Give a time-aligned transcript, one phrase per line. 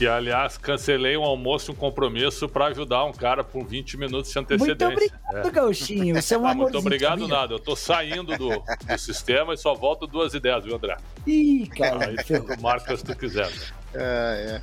[0.00, 4.38] que aliás cancelei um almoço, um compromisso para ajudar um cara por 20 minutos de
[4.38, 4.86] antecedência.
[4.88, 5.50] Muito obrigado, é.
[5.50, 6.14] Gauchinho.
[6.14, 7.52] Você é um ah, Muito obrigado, nada.
[7.52, 10.96] Eu tô saindo do, do sistema e só volto duas ideias, viu, André?
[11.26, 12.06] Ih, cara.
[12.06, 13.50] Aí tu marca se tu quiser.
[13.50, 13.66] Né?
[13.92, 14.62] É,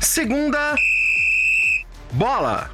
[0.00, 0.76] Segunda
[2.12, 2.70] bola.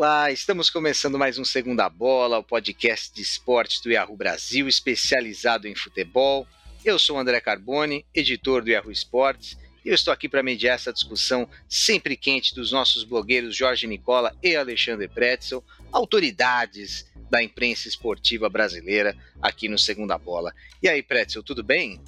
[0.00, 5.68] Olá, estamos começando mais um Segunda Bola, o podcast de esportes do Yahoo Brasil, especializado
[5.68, 6.46] em futebol.
[6.82, 10.76] Eu sou o André Carboni, editor do Yahoo Esportes, e eu estou aqui para mediar
[10.76, 17.86] essa discussão sempre quente dos nossos blogueiros Jorge Nicola e Alexandre Pretzel, autoridades da imprensa
[17.86, 20.54] esportiva brasileira aqui no Segunda Bola.
[20.82, 22.00] E aí, Pretzel, tudo bem?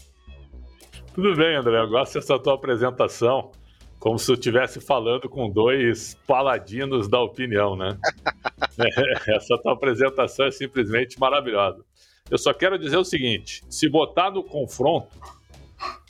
[1.15, 1.79] Tudo bem, André.
[1.79, 3.53] Eu gosto dessa tua apresentação
[4.03, 7.97] como se eu estivesse falando com dois paladinos da opinião, né?
[8.79, 11.85] É, essa tua apresentação é simplesmente maravilhosa.
[12.31, 15.09] Eu só quero dizer o seguinte: se botar no confronto,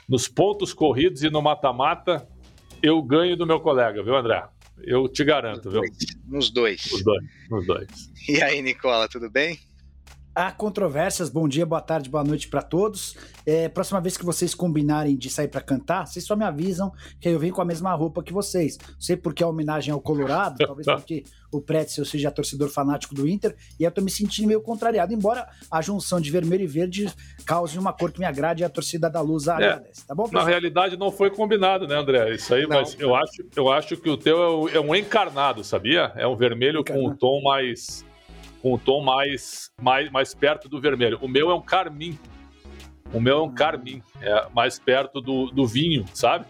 [0.08, 2.26] nos pontos corridos e no mata-mata,
[2.80, 4.44] eu ganho do meu colega, viu, André?
[4.80, 5.80] Eu te garanto, nos viu?
[5.80, 6.06] Dois.
[6.28, 6.92] Nos dois.
[6.92, 7.24] Nos dois.
[7.50, 7.88] Nos dois.
[8.28, 9.58] E aí, Nicola, tudo bem?
[10.34, 11.28] Há controvérsias.
[11.28, 13.14] Bom dia, boa tarde, boa noite para todos.
[13.44, 17.28] É, próxima vez que vocês combinarem de sair para cantar, vocês só me avisam que
[17.28, 18.78] eu venho com a mesma roupa que vocês.
[18.78, 23.28] Não sei porque é homenagem ao Colorado, talvez porque o Pretzel seja torcedor fanático do
[23.28, 27.12] Inter, e eu tô me sentindo meio contrariado, embora a junção de vermelho e verde
[27.44, 30.24] cause uma cor que me agrade e a torcida da Luz é, agradece, tá bom?
[30.24, 30.44] Pessoal?
[30.44, 32.34] Na realidade não foi combinado, né, André?
[32.34, 36.10] Isso aí, não, mas eu acho, eu acho que o teu é um encarnado, sabia?
[36.16, 37.06] É um vermelho encarnado.
[37.06, 38.02] com um tom mais
[38.62, 41.18] com um tom mais, mais, mais perto do vermelho.
[41.20, 42.18] O meu é um carmim.
[43.12, 46.46] O meu é um carmim, é mais perto do, do vinho, sabe?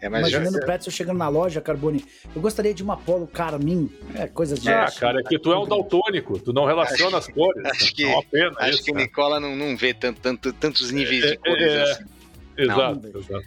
[0.00, 2.04] É, Imaginando o Pretzel chegando na loja, Carbone,
[2.34, 4.68] eu gostaria de uma polo carmim, é coisa de...
[4.70, 7.64] Ah, cara, é que tu é um daltônico, tu não relaciona acho, as cores.
[7.66, 10.52] Acho que, é uma pena acho isso, que o Nicola não, não vê tanto, tanto,
[10.52, 12.04] tantos níveis é, de cores é, assim.
[12.56, 13.20] Exato, não.
[13.20, 13.46] exato.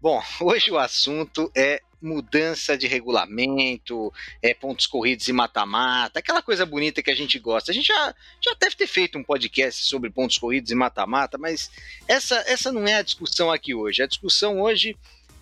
[0.00, 4.10] Bom, hoje o assunto é mudança de regulamento,
[4.42, 7.70] é pontos corridos e mata-mata, aquela coisa bonita que a gente gosta.
[7.70, 11.70] A gente já, já deve ter feito um podcast sobre pontos corridos e mata-mata, mas
[12.08, 14.02] essa, essa não é a discussão aqui hoje.
[14.02, 14.96] A discussão hoje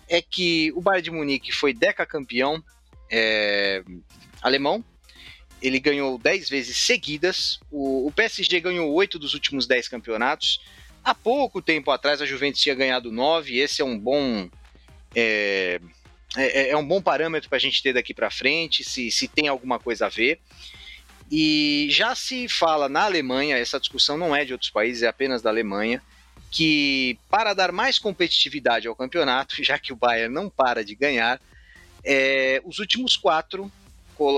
[0.09, 2.61] é que o Bayern de Munique foi decacampeão
[3.09, 3.81] é,
[4.41, 4.83] alemão,
[5.61, 10.59] ele ganhou 10 vezes seguidas, o, o PSG ganhou 8 dos últimos 10 campeonatos,
[11.03, 14.49] Há pouco tempo atrás a Juventus tinha ganhado 9, esse é um bom
[15.15, 15.79] é,
[16.35, 19.47] é, é um bom parâmetro para a gente ter daqui para frente, se, se tem
[19.47, 20.39] alguma coisa a ver.
[21.31, 25.41] E já se fala na Alemanha, essa discussão não é de outros países, é apenas
[25.41, 26.01] da Alemanha,
[26.51, 31.39] que para dar mais competitividade ao campeonato, já que o Bayern não para de ganhar,
[32.03, 33.71] é, os últimos quatro,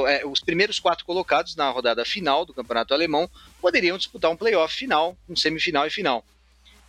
[0.07, 3.29] é, os primeiros quatro colocados na rodada final do campeonato alemão
[3.61, 6.25] poderiam disputar um playoff final, um semifinal e final.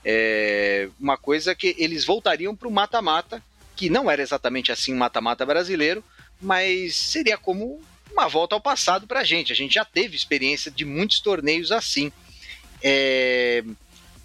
[0.05, 3.43] É uma coisa que eles voltariam para o mata-mata,
[3.77, 6.03] que não era exatamente assim um mata-mata brasileiro,
[6.41, 7.81] mas seria como
[8.13, 9.53] uma volta ao passado para a gente.
[9.53, 12.13] A gente já teve experiência de muitos torneios assim.
[12.83, 13.65] É...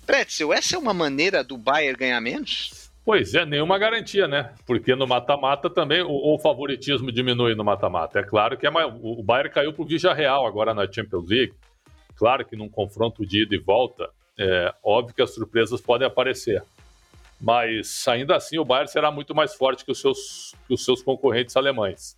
[0.06, 2.90] Pretzel, essa é uma maneira do Bayern ganhar menos?
[3.08, 4.54] Pois é, nenhuma garantia, né?
[4.66, 8.20] Porque no mata-mata também o, o, favoritismo diminui no mata-mata.
[8.20, 11.54] É claro que é o Bayern caiu para o Real agora na Champions League.
[12.16, 16.64] Claro que num confronto de ida e volta, é óbvio que as surpresas podem aparecer.
[17.40, 21.02] Mas ainda assim o Bayern será muito mais forte que os seus, que os seus
[21.02, 22.16] concorrentes alemães.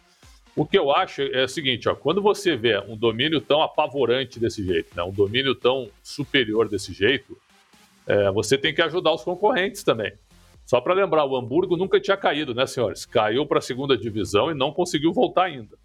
[0.56, 4.40] O que eu acho é o seguinte, ó, quando você vê um domínio tão apavorante
[4.40, 7.38] desse jeito, né, um domínio tão superior desse jeito,
[8.08, 10.12] é, você tem que ajudar os concorrentes também.
[10.66, 13.06] Só para lembrar, o Hamburgo nunca tinha caído, né, senhores?
[13.06, 15.78] Caiu para a segunda divisão e não conseguiu voltar ainda.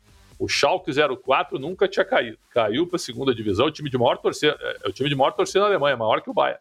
[0.45, 2.37] O Schalke 04 nunca tinha caído.
[2.51, 5.15] Caiu para a segunda divisão, o time de maior torcida, é, é o time de
[5.15, 6.61] maior torcida na Alemanha, maior que o Bayern.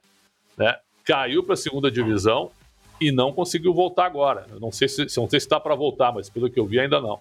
[0.57, 0.73] Né?
[1.03, 2.49] Caiu para a segunda divisão
[3.01, 4.47] e não conseguiu voltar agora.
[4.49, 6.79] Eu não sei se, não sei se está para voltar, mas pelo que eu vi
[6.79, 7.19] ainda não.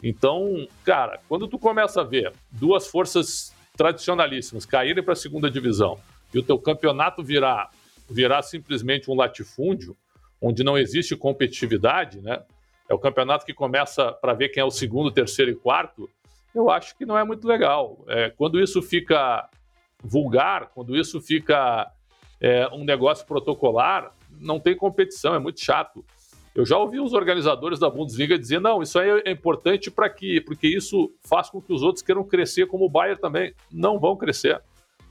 [0.00, 5.98] Então, cara, quando tu começa a ver duas forças tradicionalíssimas caírem para a segunda divisão
[6.32, 7.68] e o teu campeonato virar
[8.08, 9.96] virar simplesmente um latifúndio,
[10.40, 12.40] onde não existe competitividade, né?
[12.88, 16.08] É o campeonato que começa para ver quem é o segundo, terceiro e quarto,
[16.54, 18.04] eu acho que não é muito legal.
[18.08, 19.48] É, quando isso fica
[20.02, 21.90] vulgar, quando isso fica
[22.40, 26.04] é, um negócio protocolar, não tem competição, é muito chato.
[26.54, 30.40] Eu já ouvi os organizadores da Bundesliga dizer: não, isso aí é importante para que,
[30.40, 33.54] porque isso faz com que os outros queiram crescer, como o Bayern também.
[33.70, 34.62] Não vão crescer,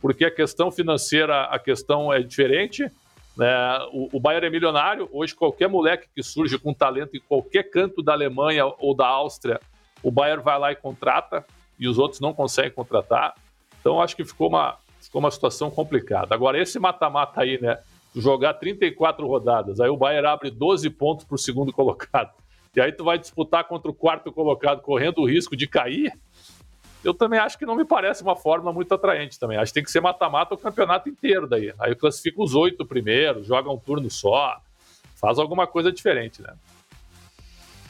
[0.02, 2.90] porque a questão financeira, a questão é diferente
[3.38, 3.80] né?
[3.92, 5.10] O, o Bayern é milionário.
[5.12, 9.60] Hoje, qualquer moleque que surge com talento em qualquer canto da Alemanha ou da Áustria
[10.06, 11.44] o Bayern vai lá e contrata
[11.80, 13.34] e os outros não conseguem contratar.
[13.80, 16.36] Então acho que ficou uma, ficou uma situação complicada.
[16.36, 17.80] Agora, esse mata-mata aí, né?
[18.16, 22.32] Jogar 34 rodadas, aí o Bayern abre 12 pontos para o segundo colocado.
[22.76, 26.14] E aí tu vai disputar contra o quarto colocado, correndo o risco de cair.
[27.06, 29.58] Eu também acho que não me parece uma forma muito atraente também.
[29.58, 31.72] Acho que tem que ser mata-mata o campeonato inteiro daí.
[31.80, 34.60] Aí classifica os oito primeiros, joga um turno só,
[35.16, 36.54] faz alguma coisa diferente, né?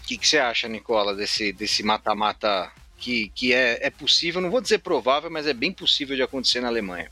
[0.04, 4.52] O que, que você acha, Nicola, desse desse mata-mata que, que é, é possível, não
[4.52, 7.10] vou dizer provável, mas é bem possível de acontecer na Alemanha?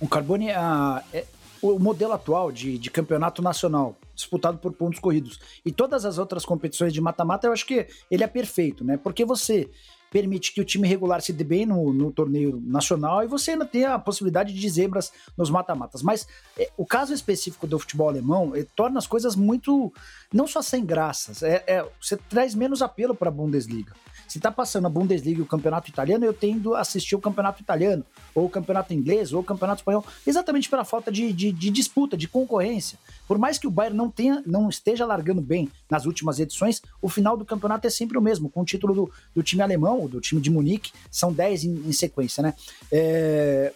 [0.00, 1.26] O Carbone, a, é,
[1.60, 6.44] o modelo atual de, de campeonato nacional, disputado por pontos corridos, e todas as outras
[6.44, 8.96] competições de mata-mata, eu acho que ele é perfeito, né?
[8.96, 9.68] Porque você
[10.10, 13.64] permite que o time regular se dê bem no, no torneio nacional e você ainda
[13.64, 16.02] tem a possibilidade de zebras nos mata-matas.
[16.02, 16.26] Mas
[16.58, 19.92] é, o caso específico do futebol alemão é, torna as coisas muito,
[20.32, 23.92] não só sem graças, é, é você traz menos apelo para a Bundesliga.
[24.30, 27.60] Se tá passando a Bundesliga e o campeonato italiano, eu tendo a assistir o campeonato
[27.60, 31.68] italiano, ou o campeonato inglês, ou o campeonato espanhol, exatamente pela falta de, de, de
[31.68, 32.96] disputa, de concorrência.
[33.26, 37.08] Por mais que o Bayern não, tenha, não esteja largando bem nas últimas edições, o
[37.08, 40.20] final do campeonato é sempre o mesmo, com o título do, do time alemão, do
[40.20, 42.54] time de Munique, são 10 em, em sequência, né?
[42.92, 43.72] É,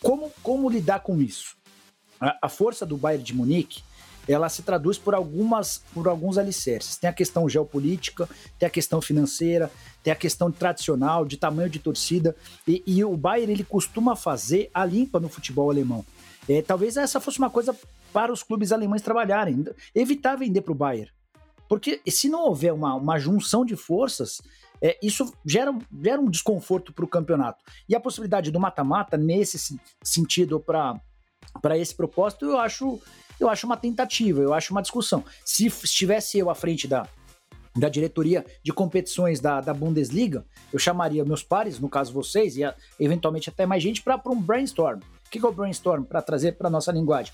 [0.00, 1.56] como, como lidar com isso?
[2.20, 3.82] A, a força do Bayern de Munique
[4.28, 6.96] ela se traduz por algumas por alguns alicerces.
[6.96, 8.28] Tem a questão geopolítica,
[8.58, 9.70] tem a questão financeira,
[10.02, 12.36] tem a questão tradicional de tamanho de torcida
[12.66, 16.04] e, e o Bayern ele costuma fazer a limpa no futebol alemão.
[16.48, 17.74] É, talvez essa fosse uma coisa
[18.12, 19.64] para os clubes alemães trabalharem,
[19.94, 21.10] evitar vender para o Bayern,
[21.68, 24.40] porque se não houver uma, uma junção de forças
[24.80, 27.64] é, isso gera, gera um desconforto para o campeonato.
[27.88, 33.00] E a possibilidade do mata-mata, nesse sentido, para esse propósito, eu acho
[33.40, 35.24] eu acho uma tentativa, eu acho uma discussão.
[35.44, 37.06] Se estivesse eu à frente da,
[37.76, 42.62] da diretoria de competições da, da Bundesliga, eu chamaria meus pares, no caso vocês, e
[42.98, 44.98] eventualmente até mais gente, para um brainstorm.
[44.98, 46.04] O que é o brainstorm?
[46.04, 47.32] Para trazer para nossa linguagem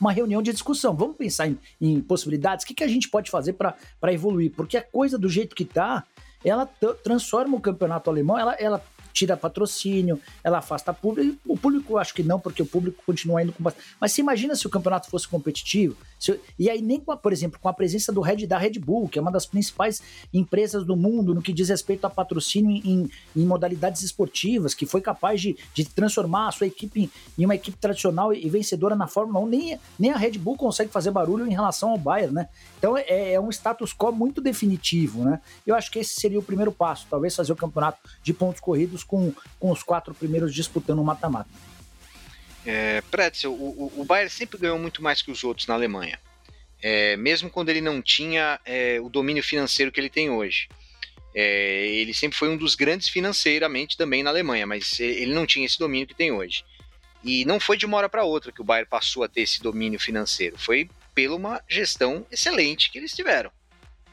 [0.00, 0.94] uma reunião de discussão.
[0.94, 4.52] Vamos pensar em, em possibilidades, o que, que a gente pode fazer para evoluir?
[4.54, 6.04] Porque a coisa do jeito que está,
[6.44, 6.66] ela
[7.02, 8.82] transforma o campeonato alemão, ela, ela
[9.16, 11.38] tira patrocínio, ela afasta público.
[11.46, 13.86] O público, acho que não, porque o público continua indo com bastante.
[13.98, 17.32] Mas se imagina se o campeonato fosse competitivo, se, e aí nem, com a, por
[17.32, 20.02] exemplo, com a presença do Red, da Red Bull, que é uma das principais
[20.34, 25.00] empresas do mundo no que diz respeito a patrocínio em, em modalidades esportivas, que foi
[25.00, 29.40] capaz de, de transformar a sua equipe em, uma equipe tradicional e vencedora na Fórmula
[29.46, 32.48] 1, nem, nem a Red Bull consegue fazer barulho em relação ao Bayern, né?
[32.78, 35.40] Então é, é um status quo muito definitivo, né?
[35.66, 39.05] Eu acho que esse seria o primeiro passo, talvez fazer o campeonato de pontos corridos
[39.06, 41.50] com, com os quatro primeiros disputando o mata-mata.
[42.64, 46.18] É, Pretzel, o, o, Bayern sempre ganhou muito mais que os outros na Alemanha.
[46.82, 50.68] É, mesmo quando ele não tinha é, o domínio financeiro que ele tem hoje.
[51.32, 55.66] É, ele sempre foi um dos grandes financeiramente também na Alemanha, mas ele não tinha
[55.66, 56.64] esse domínio que tem hoje.
[57.22, 59.62] E não foi de uma hora para outra que o Bayern passou a ter esse
[59.62, 60.58] domínio financeiro.
[60.58, 63.50] Foi pela uma gestão excelente que eles tiveram.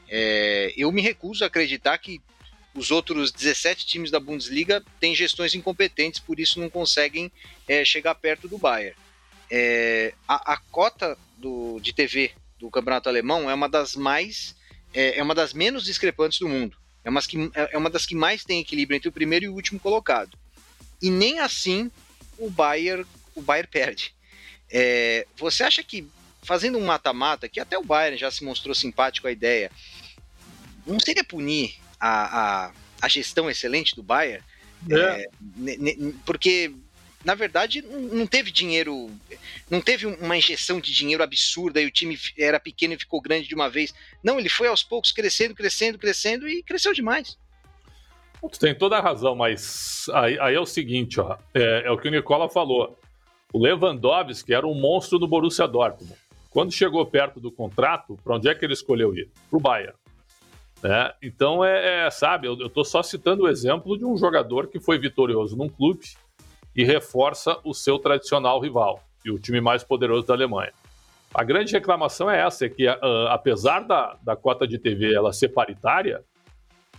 [0.08, 2.20] É, eu me recuso a acreditar que
[2.74, 7.30] os outros 17 times da Bundesliga têm gestões incompetentes, por isso não conseguem
[7.68, 8.96] é, chegar perto do Bayern.
[9.50, 14.56] É, a, a, cota do, de TV do campeonato alemão é uma das mais
[14.92, 16.76] é, é uma das menos discrepantes do mundo.
[17.04, 19.48] É uma, que, é, é uma das que mais tem equilíbrio entre o primeiro e
[19.48, 20.36] o último colocado.
[21.00, 21.90] E nem assim
[22.38, 24.14] o Bayern o Bayern perde.
[24.70, 26.06] É, você acha que
[26.42, 29.70] fazendo um mata-mata, que até o Bayern já se mostrou simpático à ideia,
[30.86, 32.72] não seria punir a, a,
[33.02, 34.42] a gestão excelente do Bayern,
[34.90, 35.22] é.
[35.22, 35.28] É,
[36.26, 36.72] porque
[37.24, 39.10] na verdade não teve dinheiro,
[39.70, 43.48] não teve uma injeção de dinheiro absurda e o time era pequeno e ficou grande
[43.48, 43.94] de uma vez.
[44.22, 47.38] Não, ele foi aos poucos crescendo, crescendo, crescendo e cresceu demais.
[48.50, 51.96] Tu tem toda a razão, mas aí, aí é o seguinte, ó, é, é, o
[51.96, 52.98] que o Nicola falou.
[53.50, 56.14] O Lewandowski era um monstro do Borussia Dortmund.
[56.50, 59.30] Quando chegou perto do contrato, para onde é que ele escolheu ir?
[59.48, 59.94] Para o Bayern.
[60.84, 61.10] Né?
[61.22, 64.98] Então, é, é sabe, eu estou só citando o exemplo de um jogador que foi
[64.98, 66.04] vitorioso num clube
[66.76, 70.72] e reforça o seu tradicional rival e o time mais poderoso da Alemanha.
[71.32, 75.32] A grande reclamação é essa, é que uh, apesar da, da cota de TV ela
[75.32, 76.22] ser paritária,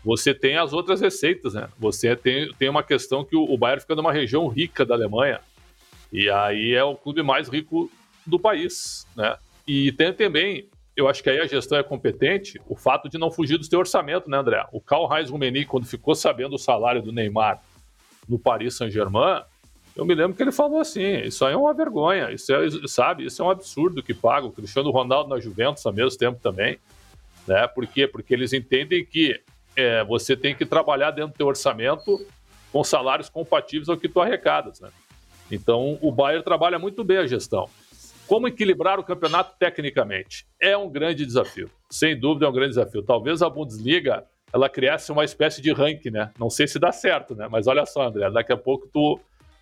[0.04, 1.70] você tem as outras receitas, né?
[1.77, 5.39] Você tem, tem uma questão que o, o Bayern fica numa região rica da Alemanha,
[6.12, 7.92] e aí é o clube mais rico
[8.25, 9.38] do país, né?
[9.68, 13.29] E tem também eu acho que aí a gestão é competente, o fato de não
[13.29, 14.65] fugir do seu orçamento, né, André?
[14.71, 17.61] O Karl-Heinz Rummenigge, quando ficou sabendo o salário do Neymar
[18.27, 19.43] no Paris Saint-Germain,
[19.95, 23.25] eu me lembro que ele falou assim, isso aí é uma vergonha, isso é, sabe,
[23.25, 24.45] isso é um absurdo que paga.
[24.45, 26.77] O Cristiano Ronaldo na Juventus ao mesmo tempo também,
[27.47, 27.65] né?
[27.67, 28.05] Por quê?
[28.05, 29.39] Porque eles entendem que
[29.75, 32.25] é, você tem que trabalhar dentro do teu orçamento
[32.71, 34.89] com salários compatíveis ao que tu arrecadas, né?
[35.49, 37.69] Então, o Bayern trabalha muito bem a gestão.
[38.27, 40.48] Como equilibrar o campeonato tecnicamente?
[40.60, 41.70] É um grande desafio.
[41.89, 43.03] Sem dúvida é um grande desafio.
[43.03, 46.32] Talvez a Bundesliga ela criasse uma espécie de ranking, né?
[46.39, 47.48] Não sei se dá certo, né?
[47.51, 49.20] Mas olha só, André, daqui a pouco tu,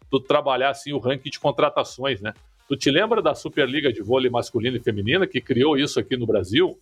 [0.10, 2.34] tu trabalhar assim o ranking de contratações, né?
[2.68, 6.26] Tu te lembra da Superliga de vôlei masculino e feminina que criou isso aqui no
[6.26, 6.80] Brasil?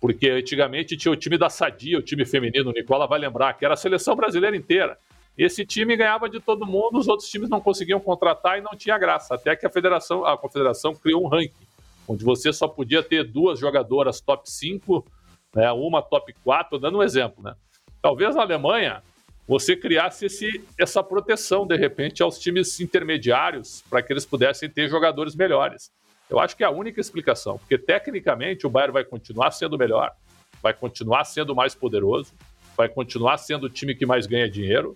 [0.00, 3.64] Porque antigamente tinha o time da Sadia, o time feminino, o Nicola vai lembrar, que
[3.64, 4.96] era a seleção brasileira inteira.
[5.38, 8.98] Esse time ganhava de todo mundo, os outros times não conseguiam contratar e não tinha
[8.98, 9.36] graça.
[9.36, 11.64] Até que a federação, a confederação criou um ranking,
[12.08, 15.06] onde você só podia ter duas jogadoras top 5,
[15.54, 17.40] né, uma top 4, dando um exemplo.
[17.40, 17.54] Né?
[18.02, 19.00] Talvez na Alemanha
[19.46, 24.88] você criasse esse, essa proteção, de repente, aos times intermediários, para que eles pudessem ter
[24.88, 25.92] jogadores melhores.
[26.28, 30.12] Eu acho que é a única explicação, porque tecnicamente o Bayern vai continuar sendo melhor,
[30.60, 32.34] vai continuar sendo mais poderoso,
[32.76, 34.94] vai continuar sendo o time que mais ganha dinheiro,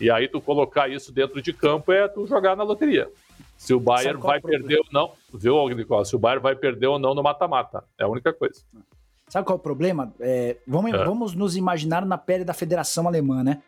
[0.00, 3.08] e aí tu colocar isso dentro de campo é tu jogar na loteria.
[3.56, 6.08] Se o Bayern vai perder ou não, viu, Nicolas?
[6.08, 7.84] Se o Bayern vai perder ou não no mata-mata.
[7.98, 8.60] É a única coisa.
[9.28, 10.12] Sabe qual é o problema?
[10.20, 11.04] É, vamos, é.
[11.04, 13.62] vamos nos imaginar na pele da Federação Alemã, né?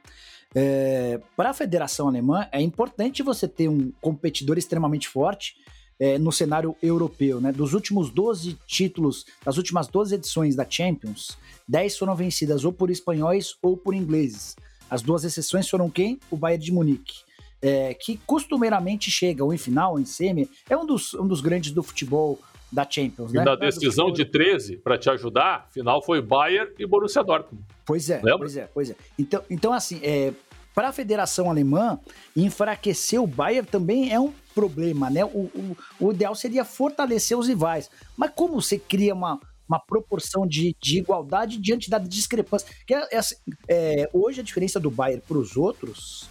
[0.54, 5.54] É, Para a Federação Alemã, é importante você ter um competidor extremamente forte
[5.98, 7.40] é, no cenário europeu.
[7.40, 7.52] Né?
[7.52, 11.36] Dos últimos 12 títulos, das últimas 12 edições da Champions,
[11.68, 14.56] 10 foram vencidas ou por espanhóis ou por ingleses.
[14.94, 16.20] As duas exceções foram quem?
[16.30, 17.24] O Bayern de Munique.
[17.60, 21.72] É, que costumeiramente chega ou em final, em semi, é um dos, um dos grandes
[21.72, 22.38] do futebol
[22.70, 23.44] da Champions, e né?
[23.44, 27.64] na decisão de 13, para te ajudar, final foi Bayern e Borussia Dortmund.
[27.84, 28.38] Pois é, Lembra?
[28.38, 28.96] pois é, pois é.
[29.18, 30.32] Então, então assim, é,
[30.72, 31.98] para a Federação Alemã,
[32.36, 35.24] enfraquecer o Bayern também é um problema, né?
[35.24, 37.90] O, o, o, ideal seria fortalecer os rivais.
[38.16, 42.68] Mas como você cria uma, uma proporção de, de igualdade diante da discrepância?
[42.86, 43.36] Que é, é, assim,
[43.68, 46.28] é hoje a diferença do Bayern para os outros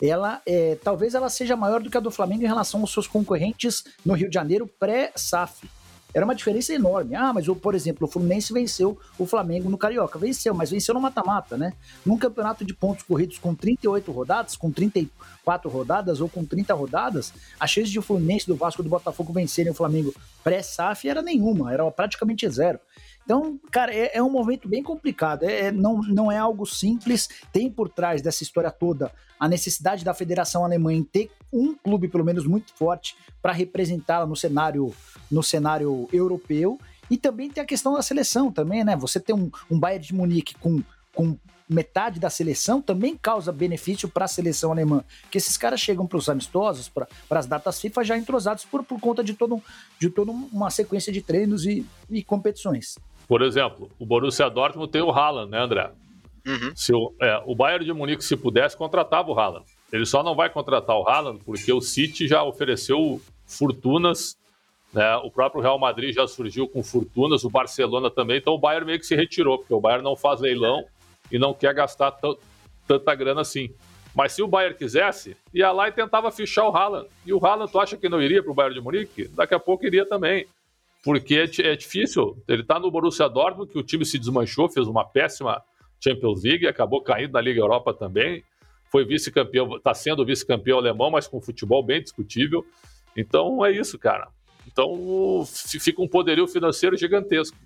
[0.00, 3.06] ela é, talvez ela seja maior do que a do Flamengo em relação aos seus
[3.06, 5.68] concorrentes no Rio de Janeiro pré-SAF.
[6.14, 7.14] Era uma diferença enorme.
[7.14, 10.18] Ah, mas, por exemplo, o Fluminense venceu o Flamengo no Carioca.
[10.18, 11.72] Venceu, mas venceu no mata-mata, né?
[12.04, 17.32] Num campeonato de pontos corridos com 38 rodadas, com 34 rodadas ou com 30 rodadas,
[17.58, 20.14] a chance de o Fluminense, do Vasco do Botafogo vencerem o Flamengo
[20.44, 22.78] pré-SAF era nenhuma, era praticamente zero.
[23.32, 25.44] Então, cara, é, é um momento bem complicado.
[25.44, 27.30] É, é, não, não é algo simples.
[27.50, 29.10] Tem por trás dessa história toda
[29.40, 34.26] a necessidade da Federação Alemã em ter um clube, pelo menos, muito forte para representá-la
[34.26, 34.92] no cenário,
[35.30, 36.78] no cenário europeu.
[37.10, 38.96] E também tem a questão da seleção também, né?
[38.96, 40.82] Você ter um, um Bayern de Munique com,
[41.14, 45.02] com metade da seleção também causa benefício para a seleção alemã.
[45.30, 49.00] Que esses caras chegam para os amistosos, para as datas FIFA já entrosados por, por
[49.00, 49.62] conta de, todo,
[49.98, 52.96] de toda uma sequência de treinos e, e competições.
[53.32, 55.90] Por exemplo, o Borussia Dortmund tem o Haaland, né, André?
[56.46, 56.70] Uhum.
[56.76, 59.64] Se o, é, o Bayern de Munique, se pudesse, contratava o Haaland.
[59.90, 64.36] Ele só não vai contratar o Haaland porque o City já ofereceu fortunas,
[64.92, 65.16] né?
[65.16, 68.98] o próprio Real Madrid já surgiu com fortunas, o Barcelona também, então o Bayern meio
[68.98, 70.84] que se retirou, porque o Bayern não faz leilão
[71.30, 72.14] e não quer gastar
[72.86, 73.70] tanta grana assim.
[74.14, 77.08] Mas se o Bayern quisesse, ia lá e tentava fichar o Haaland.
[77.24, 79.26] E o Haaland, tu acha que não iria para o Bayern de Munique?
[79.28, 80.46] Daqui a pouco iria também
[81.02, 82.42] porque é, é difícil.
[82.46, 85.62] Ele está no Borussia Dortmund, que o time se desmanchou, fez uma péssima
[86.02, 88.44] Champions League, acabou caindo na Liga Europa também.
[88.90, 92.64] Foi vice-campeão, está sendo vice-campeão alemão, mas com futebol bem discutível.
[93.16, 94.28] Então é isso, cara.
[94.66, 97.56] Então fica um poderio financeiro gigantesco.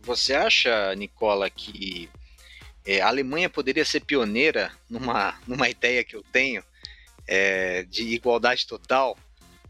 [0.00, 2.08] Você acha, Nicola, que
[2.84, 6.62] é, a Alemanha poderia ser pioneira numa, numa ideia que eu tenho
[7.26, 9.16] é, de igualdade total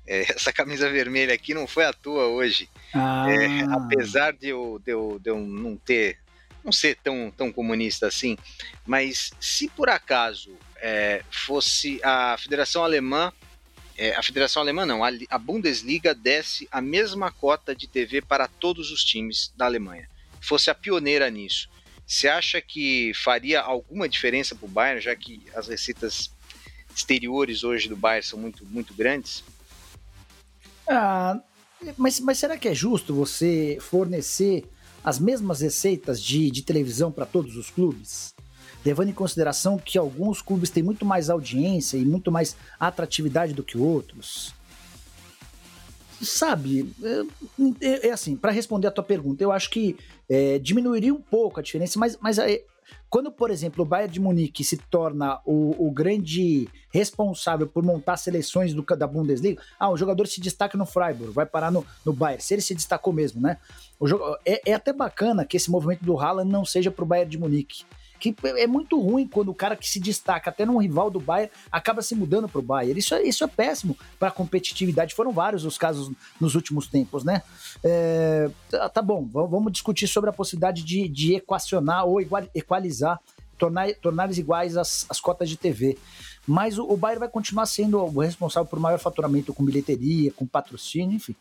[0.06, 2.68] é, essa camisa vermelha aqui não foi à toa hoje.
[2.94, 3.26] Ah.
[3.28, 6.18] É, apesar de eu, de, eu, de eu não ter,
[6.64, 8.36] não ser tão, tão comunista assim,
[8.86, 13.32] mas se por acaso é, fosse a Federação Alemã,
[13.98, 18.46] é, a Federação Alemã não, a, a Bundesliga desse a mesma cota de TV para
[18.46, 20.08] todos os times da Alemanha,
[20.40, 21.68] fosse a pioneira nisso.
[22.06, 26.30] Você acha que faria alguma diferença para o Bayern, já que as receitas
[26.94, 29.42] exteriores hoje do Bayern são muito, muito grandes?
[30.88, 31.40] Ah,
[31.96, 34.64] mas, mas será que é justo você fornecer
[35.04, 38.34] as mesmas receitas de, de televisão para todos os clubes?
[38.84, 43.62] Levando em consideração que alguns clubes têm muito mais audiência e muito mais atratividade do
[43.62, 44.54] que outros.
[46.22, 49.96] Sabe, é, é, é assim, para responder a tua pergunta, eu acho que
[50.28, 52.62] é, diminuiria um pouco a diferença, mas, mas é,
[53.08, 58.16] quando, por exemplo, o Bayern de Munique se torna o, o grande responsável por montar
[58.16, 62.12] seleções do, da Bundesliga, ah, o jogador se destaca no Freiburg, vai parar no, no
[62.12, 63.58] Bayern, se ele se destacou mesmo, né?
[63.98, 64.06] O,
[64.44, 67.38] é, é até bacana que esse movimento do Haaland não seja para o Bayern de
[67.38, 67.84] Munique,
[68.18, 71.50] que é muito ruim quando o cara que se destaca até num rival do Bayern
[71.70, 72.99] acaba se mudando para o Bayern.
[72.99, 75.14] Isso, é, isso é péssimo para a competitividade.
[75.14, 77.42] Foram vários os casos nos últimos tempos, né?
[77.85, 82.20] É, tá, tá bom, vamos discutir sobre a possibilidade de, de equacionar ou
[82.54, 83.20] equalizar,
[83.58, 85.99] tornar, tornar iguais as, as cotas de TV.
[86.46, 90.46] Mas o, o Bayern vai continuar sendo o responsável por maior faturamento com bilheteria, com
[90.46, 91.35] patrocínio, enfim.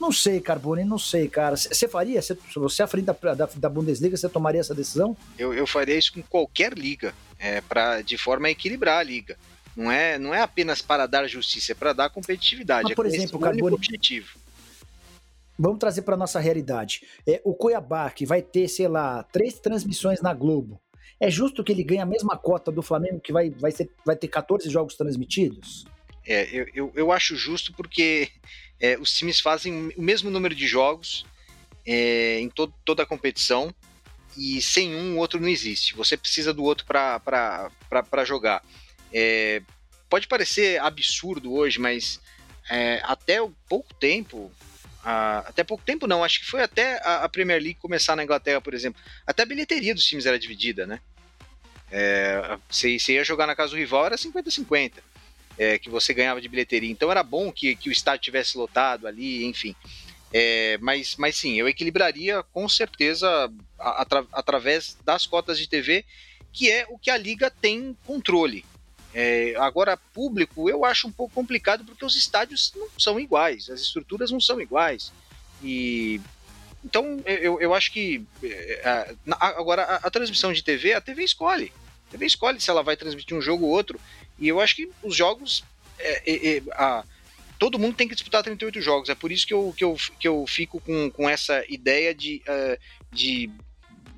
[0.00, 1.56] Não sei, Carbone, não sei, cara.
[1.56, 2.20] Você faria?
[2.20, 5.16] Se você à frente da, da, da, Bundesliga, você tomaria essa decisão?
[5.38, 9.38] Eu, eu faria isso com qualquer liga, é, pra, de forma a equilibrar a liga.
[9.74, 12.84] Não é, não é apenas para dar justiça, é para dar competitividade.
[12.84, 14.38] Mas, por é exemplo, Carbone, objetivo.
[15.58, 17.02] Vamos trazer para nossa realidade.
[17.26, 20.80] É, o Cuiabá, que vai ter, sei lá, três transmissões na Globo.
[21.18, 24.14] É justo que ele ganhe a mesma cota do Flamengo, que vai, vai, ser, vai
[24.14, 25.86] ter 14 jogos transmitidos?
[26.26, 28.28] É, eu, eu, eu acho justo porque
[28.80, 31.24] é, os times fazem o mesmo número de jogos
[31.86, 33.74] é, em to toda a competição
[34.36, 35.94] e sem um o outro não existe.
[35.94, 38.62] Você precisa do outro para jogar.
[39.12, 39.62] É,
[40.10, 42.20] pode parecer absurdo hoje, mas
[42.68, 44.52] é, até pouco tempo,
[45.02, 48.24] a, até pouco tempo não, acho que foi até a, a, Premier League começar na
[48.24, 51.00] Inglaterra, por exemplo, até a bilheteria dos times era dividida, né?
[51.90, 54.92] É, você ia jogar na casa do rival, era 50-50
[55.58, 56.90] é, que você ganhava de bilheteria.
[56.90, 59.74] Então era bom que, que o estádio tivesse lotado ali, enfim.
[60.32, 66.04] É, mas, mas sim, eu equilibraria com certeza atra, através das cotas de TV,
[66.52, 68.64] que é o que a liga tem controle.
[69.14, 73.80] É, agora, público, eu acho um pouco complicado porque os estádios não são iguais, as
[73.80, 75.10] estruturas não são iguais.
[75.62, 76.20] E
[76.84, 81.72] então eu, eu acho que é, agora a, a, transmissão de TV, a TV escolhe.
[82.08, 83.98] A TV escolhe se ela vai transmitir um jogo ou outro.
[84.38, 85.64] E eu acho que os jogos.
[85.98, 87.04] É, é, é, a,
[87.58, 89.08] todo mundo tem que disputar 38 jogos.
[89.08, 92.42] É por isso que eu, que eu, que eu fico com, com essa ideia de.
[92.48, 92.78] Uh,
[93.10, 93.50] de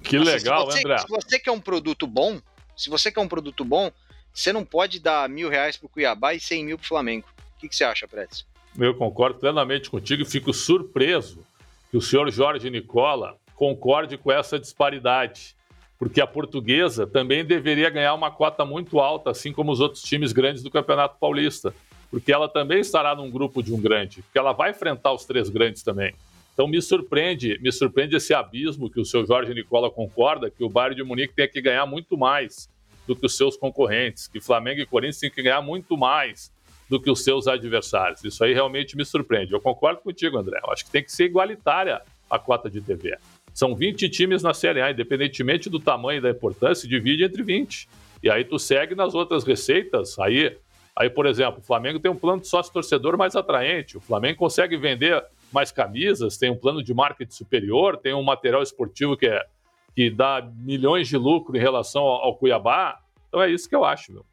[0.03, 0.99] que assim, legal, se você, André.
[0.99, 2.41] Se você quer um produto bom,
[2.77, 3.91] se você quer um produto bom,
[4.33, 7.27] você não pode dar mil reais pro Cuiabá e cem mil pro Flamengo.
[7.57, 8.47] O que, que você acha, Prédio?
[8.79, 11.45] Eu concordo plenamente contigo e fico surpreso
[11.91, 15.57] que o senhor Jorge Nicola concorde com essa disparidade
[15.99, 20.33] porque a portuguesa também deveria ganhar uma cota muito alta, assim como os outros times
[20.33, 21.75] grandes do Campeonato Paulista,
[22.11, 25.49] porque ela também estará num grupo de um grande, porque ela vai enfrentar os três
[25.49, 26.15] grandes também.
[26.55, 30.69] Então me surpreende, me surpreende esse abismo que o seu Jorge Nicola concorda que o
[30.69, 32.69] Bayern de Munique tem que ganhar muito mais
[33.07, 36.53] do que os seus concorrentes, que Flamengo e Corinthians têm que ganhar muito mais
[36.89, 38.25] do que os seus adversários.
[38.25, 39.53] Isso aí realmente me surpreende.
[39.53, 40.61] Eu concordo contigo, André.
[40.65, 43.17] Eu acho que tem que ser igualitária a cota de TV.
[43.59, 47.89] São 20 times na Série A, independentemente do tamanho e da importância, divide entre 20.
[48.23, 50.17] E aí tu segue nas outras receitas.
[50.21, 50.57] Aí,
[50.95, 53.97] aí por exemplo, o Flamengo tem um plano de sócio-torcedor mais atraente.
[53.97, 58.63] O Flamengo consegue vender mais camisas, tem um plano de marketing superior, tem um material
[58.63, 59.45] esportivo que, é,
[59.93, 63.01] que dá milhões de lucro em relação ao, ao Cuiabá.
[63.27, 64.25] Então é isso que eu acho, meu.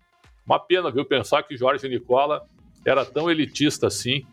[0.46, 2.46] Uma pena, viu, pensar que Jorge Nicola
[2.86, 4.24] era tão elitista assim,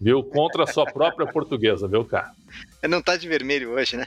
[0.00, 2.30] viu, contra a sua própria portuguesa, viu, cara?
[2.88, 4.06] Não tá de vermelho hoje, né?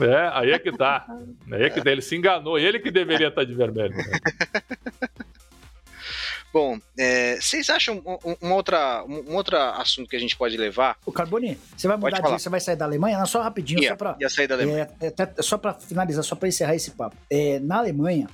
[0.00, 1.06] É, aí é que tá.
[1.50, 1.90] Aí é que tá.
[1.90, 2.58] Ele se enganou.
[2.58, 3.96] Ele que deveria estar de vermelho.
[3.96, 4.04] Né?
[6.54, 10.56] Bom, é, vocês acham um, um, outra, um, um outro assunto que a gente pode
[10.56, 10.96] levar?
[11.04, 13.18] O Carboni, você vai mudar de você vai sair da Alemanha?
[13.18, 14.16] Não, só rapidinho, ia, só para.
[14.20, 14.88] Ia sair da Alemanha.
[15.00, 17.16] É, é, só para finalizar, só para encerrar esse papo.
[17.28, 18.28] É, na Alemanha,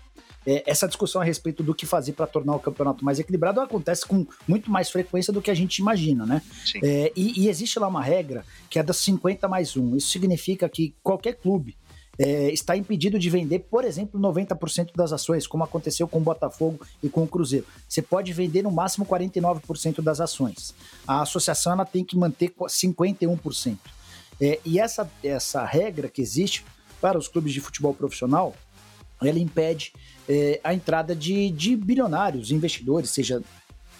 [0.46, 4.07] é, essa discussão a respeito do que fazer para tornar o campeonato mais equilibrado acontece
[4.07, 6.42] com muito mais frequência do que a gente imagina, né?
[6.83, 9.96] É, e, e, existe lá uma regra que é das 50 mais 1.
[9.96, 11.76] Isso significa que qualquer clube
[12.18, 16.81] é, está impedido de vender, por exemplo, 90% das ações, como aconteceu com o Botafogo
[17.03, 17.66] e com o Cruzeiro.
[17.88, 20.74] Você pode vender no máximo 49% das ações.
[21.07, 23.79] A associação ela tem que manter 51%.
[24.38, 26.64] É, e essa, essa regra que existe
[27.00, 28.55] para os clubes de futebol profissional,
[29.22, 29.92] ela impede
[30.28, 33.42] é, a entrada de, de bilionários, investidores, seja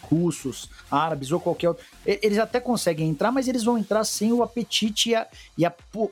[0.03, 1.85] russos, árabes ou qualquer outro.
[2.05, 5.73] Eles até conseguem entrar, mas eles vão entrar sem o apetite e, a, e a,
[5.95, 6.11] o,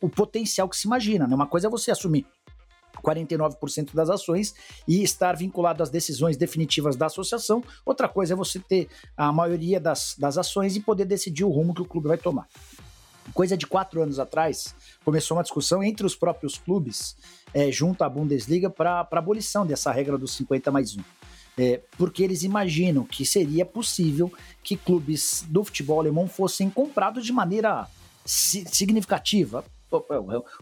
[0.00, 1.26] o, potencial que se imagina.
[1.26, 1.34] Né?
[1.34, 2.26] Uma coisa é você assumir
[3.02, 4.54] 49% das ações
[4.86, 7.62] e estar vinculado às decisões definitivas da associação.
[7.84, 11.74] Outra coisa é você ter a maioria das, das ações e poder decidir o rumo
[11.74, 12.46] que o clube vai tomar.
[13.32, 17.16] Coisa de quatro anos atrás, começou uma discussão entre os próprios clubes,
[17.54, 21.00] é, junto à Bundesliga, para a abolição dessa regra dos 50 mais 1.
[21.58, 24.32] É, porque eles imaginam que seria possível
[24.62, 27.86] que clubes do futebol alemão fossem comprados de maneira
[28.24, 29.64] significativa.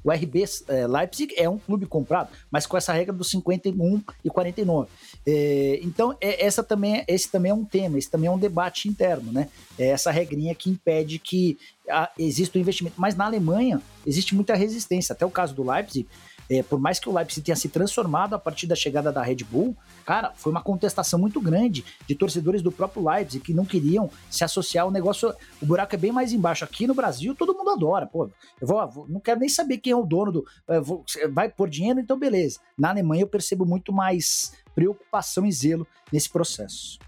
[0.03, 4.31] O RB é, Leipzig é um clube comprado, mas com essa regra dos 51 e
[4.31, 4.89] 49.
[5.27, 8.89] É, então, é, essa também, esse também é um tema, esse também é um debate
[8.89, 9.51] interno, né?
[9.79, 11.59] É essa regrinha que impede que
[11.91, 12.99] a, existe o investimento.
[12.99, 15.13] Mas na Alemanha existe muita resistência.
[15.13, 16.09] Até o caso do Leipzig,
[16.51, 19.45] é, por mais que o Leipzig tenha se transformado a partir da chegada da Red
[19.45, 24.11] Bull, cara, foi uma contestação muito grande de torcedores do próprio Leipzig que não queriam
[24.31, 25.35] se associar ao negócio.
[25.61, 26.65] O buraco é bem mais embaixo.
[26.65, 28.07] Aqui no Brasil, todo mundo adora.
[28.07, 28.31] Pô,
[28.61, 30.45] eu vou, não quero nem saber quem é o dono do.
[30.83, 32.61] Vou, vai por dinheiro, então beleza.
[32.79, 36.99] Na Alemanha eu percebo muito mais preocupação e zelo nesse processo.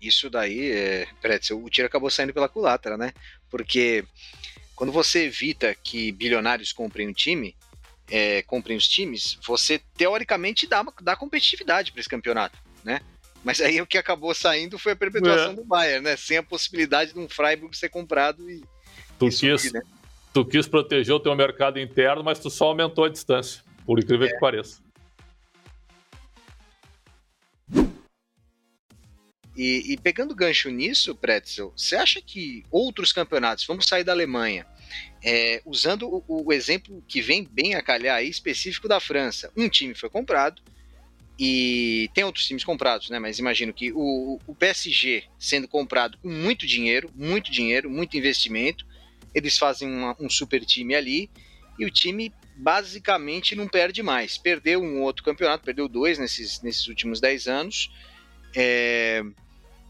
[0.00, 1.08] Isso daí, é,
[1.52, 3.12] o tiro acabou saindo pela culatra, né?
[3.50, 4.04] Porque
[4.76, 7.56] quando você evita que bilionários comprem um time,
[8.10, 13.00] é, comprem os times, você teoricamente dá, dá competitividade para esse campeonato, né?
[13.44, 15.54] Mas aí o que acabou saindo foi a perpetuação é.
[15.54, 16.16] do Bayern, né?
[16.16, 18.64] Sem a possibilidade de um Freiburg ser comprado e.
[19.18, 19.82] Tu, e quis, subir, né?
[20.32, 24.26] tu quis proteger o teu mercado interno, mas tu só aumentou a distância, por incrível
[24.26, 24.32] é.
[24.32, 24.82] que pareça.
[29.58, 34.64] E, e, pegando gancho nisso, Pretzel, você acha que outros campeonatos, vamos sair da Alemanha,
[35.20, 39.50] é, usando o, o, exemplo que vem bem a calhar aí, específico da França.
[39.56, 40.62] Um time foi comprado
[41.36, 43.18] e tem outros times comprados, né?
[43.18, 48.86] Mas imagino que o, o PSG sendo comprado com muito dinheiro, muito dinheiro, muito investimento,
[49.34, 51.28] eles fazem uma, um super time ali
[51.76, 54.38] e o time basicamente não perde mais.
[54.38, 57.90] Perdeu um outro campeonato, perdeu dois nesses, nesses últimos dez anos.
[58.54, 59.22] É,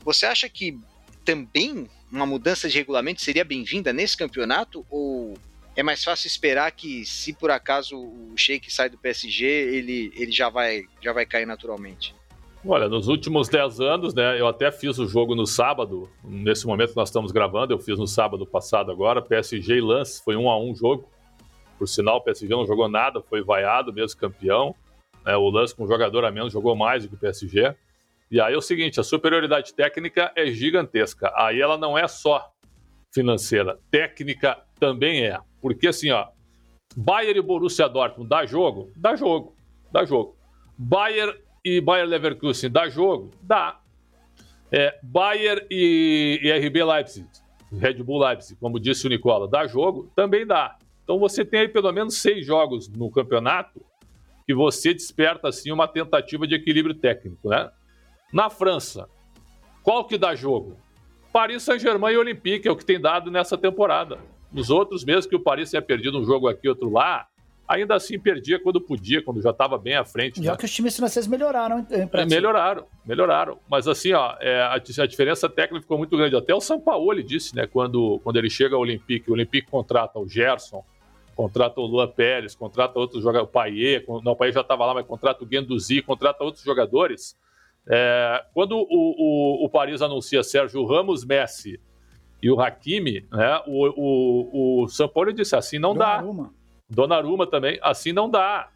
[0.05, 0.79] você acha que
[1.25, 4.85] também uma mudança de regulamento seria bem-vinda nesse campeonato?
[4.91, 5.35] Ou
[5.77, 10.33] é mais fácil esperar que, se por acaso o Sheik sai do PSG, ele, ele
[10.33, 12.15] já, vai, já vai cair naturalmente?
[12.67, 16.91] Olha, nos últimos 10 anos, né, eu até fiz o jogo no sábado, nesse momento
[16.91, 20.51] que nós estamos gravando, eu fiz no sábado passado agora, PSG e Lance, foi um
[20.51, 21.09] a um jogo.
[21.79, 24.75] Por sinal, o PSG não jogou nada, foi vaiado, mesmo campeão.
[25.25, 27.77] É, o Lance com um jogador a menos jogou mais do que o PSG.
[28.31, 31.33] E aí é o seguinte, a superioridade técnica é gigantesca.
[31.35, 32.53] Aí ela não é só
[33.13, 35.39] financeira, técnica também é.
[35.61, 36.29] Porque assim, ó,
[36.97, 38.91] Bayern e Borussia Dortmund dá jogo?
[38.97, 39.55] Dá jogo,
[39.91, 40.37] dá jogo.
[40.77, 43.31] Bayern e Bayern Leverkusen dá jogo?
[43.43, 43.81] Dá.
[44.71, 47.27] É, Bayern e, e RB Leipzig,
[47.73, 50.11] Red Bull Leipzig, como disse o Nicola, dá jogo?
[50.15, 50.77] Também dá.
[51.03, 53.83] Então você tem aí pelo menos seis jogos no campeonato
[54.47, 57.71] que você desperta assim uma tentativa de equilíbrio técnico, né?
[58.33, 59.09] Na França,
[59.83, 60.77] qual que dá jogo?
[61.33, 64.19] Paris Saint-Germain e Olympique é o que tem dado nessa temporada.
[64.53, 67.27] Nos outros, mesmo que o Paris tenha perdido um jogo aqui, outro lá,
[67.67, 70.43] ainda assim perdia quando podia, quando já estava bem à frente.
[70.43, 70.57] Já né?
[70.59, 71.87] que os times franceses melhoraram.
[71.91, 73.59] É, melhoraram, melhoraram.
[73.71, 76.35] Mas assim, ó, é, a, a, diferença técnica ficou muito grande.
[76.35, 80.27] Até o Sampaoli disse, né, quando, quando ele chega ao Olympique, o Olympique contrata o
[80.27, 80.83] Gerson,
[81.37, 84.95] contrata o Luan Pérez, contrata outros jogadores, o Paier, não, o Paier já estava lá,
[84.95, 87.37] mas contrata o Guendouzi, contrata outros jogadores
[87.87, 91.81] é, quando o, o, o, Paris anuncia Sérgio Ramos, Messi
[92.43, 96.45] e o Hakimi, né, o, o, o São Paulo disse assim não Donnarumma.
[96.45, 96.51] dá.
[96.91, 98.71] Donnarumma também, assim não dá.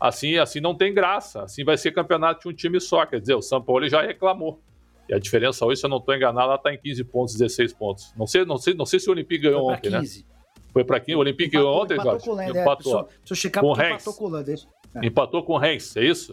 [0.00, 1.42] Assim, assim não tem graça.
[1.42, 3.04] Assim vai ser campeonato de um time só.
[3.04, 4.60] Quer dizer, o São Paulo já reclamou.
[5.08, 7.72] E a diferença hoje, se eu não estou enganado, ela está em 15 pontos, 16
[7.72, 8.12] pontos.
[8.16, 10.18] Não sei, não sei, não sei se o Olympique ganhou ontem, 15.
[10.20, 10.24] né?
[10.72, 11.16] Foi para 15.
[11.16, 12.24] O Olympique ganhou ontem, empatou Jorge?
[12.26, 13.08] Com o empatou.
[13.30, 14.68] É, checar com o Empatou com o Rennes.
[14.94, 15.06] É.
[15.06, 16.32] Empatou com o Rennes, é isso?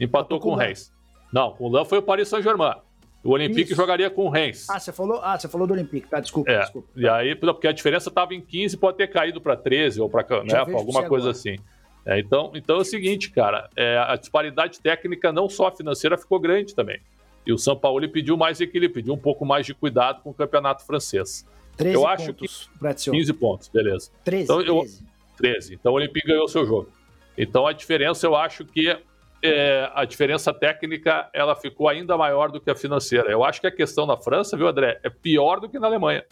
[0.00, 0.92] Empatou, empatou com o Rennes.
[1.32, 2.74] Não, o Lan foi o Paris Saint-Germain.
[3.24, 3.76] O Olympique Isso.
[3.76, 4.68] jogaria com o Reims.
[4.68, 6.18] Ah, você falou, ah, você falou do Olympique, tá?
[6.18, 6.60] Desculpa, é.
[6.60, 6.88] desculpa.
[6.96, 10.42] E aí, porque a diferença estava em 15, pode ter caído para 13 ou para
[10.42, 11.30] né, alguma coisa agora.
[11.30, 11.56] assim.
[12.04, 16.40] É, então, então é o seguinte, cara, é, a disparidade técnica, não só financeira, ficou
[16.40, 17.00] grande também.
[17.46, 20.34] E o São Paulo pediu mais equilíbrio, pediu um pouco mais de cuidado com o
[20.34, 21.46] campeonato francês.
[21.76, 22.70] 13 eu acho pontos,
[23.04, 24.10] que 15 pontos, beleza.
[24.24, 25.04] 13, então, eu, 13.
[25.36, 25.74] 13.
[25.74, 26.88] Então o Olympique ganhou o seu jogo.
[27.38, 28.96] Então a diferença eu acho que
[29.42, 33.30] é, a diferença técnica ela ficou ainda maior do que a financeira.
[33.30, 36.24] Eu acho que a questão na França, viu, André, é pior do que na Alemanha.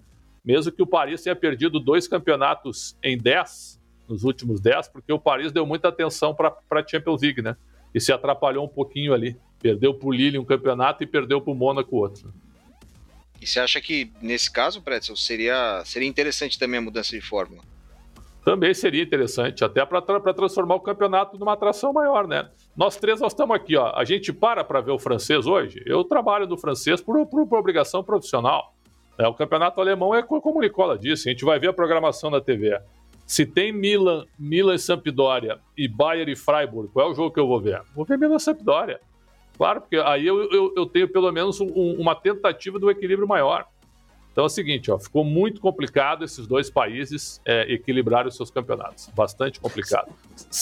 [0.44, 5.18] Mesmo que o Paris tenha perdido dois campeonatos em 10, nos últimos 10, porque o
[5.18, 7.57] Paris deu muita atenção para a Champions League, né?
[7.94, 9.37] E se atrapalhou um pouquinho ali.
[9.61, 12.33] Perdeu para o Lille um campeonato e perdeu para o Mônaco outro.
[13.40, 17.62] E você acha que, nesse caso, Pretzel, seria, seria interessante também a mudança de fórmula?
[18.44, 22.48] Também seria interessante, até para transformar o campeonato numa atração maior, né?
[22.74, 23.92] Nós três, nós estamos aqui, ó.
[23.94, 25.83] A gente para para ver o francês hoje.
[25.85, 28.74] Eu trabalho no francês por, por, por obrigação profissional.
[29.18, 32.31] É, o campeonato alemão é como o Nicola disse, a gente vai ver a programação
[32.31, 32.81] da TV.
[33.26, 37.38] Se tem Milan, Milan e Sampdoria e Bayern e Freiburg, qual é o jogo que
[37.38, 37.83] eu vou ver?
[37.94, 38.98] Vou ver Milan e Sampdoria.
[39.59, 43.66] Claro, porque aí eu, eu, eu tenho pelo menos um, uma tentativa do equilíbrio maior.
[44.32, 48.50] Então é o seguinte, ó, ficou muito complicado esses dois países é, equilibrarem os seus
[48.50, 49.08] campeonatos.
[49.14, 50.12] Bastante complicado.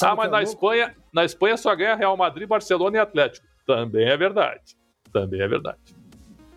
[0.02, 3.46] ah, mas é na Espanha, na Espanha só ganha Real Madrid, Barcelona e Atlético.
[3.66, 4.76] Também é verdade.
[5.12, 5.78] Também é verdade.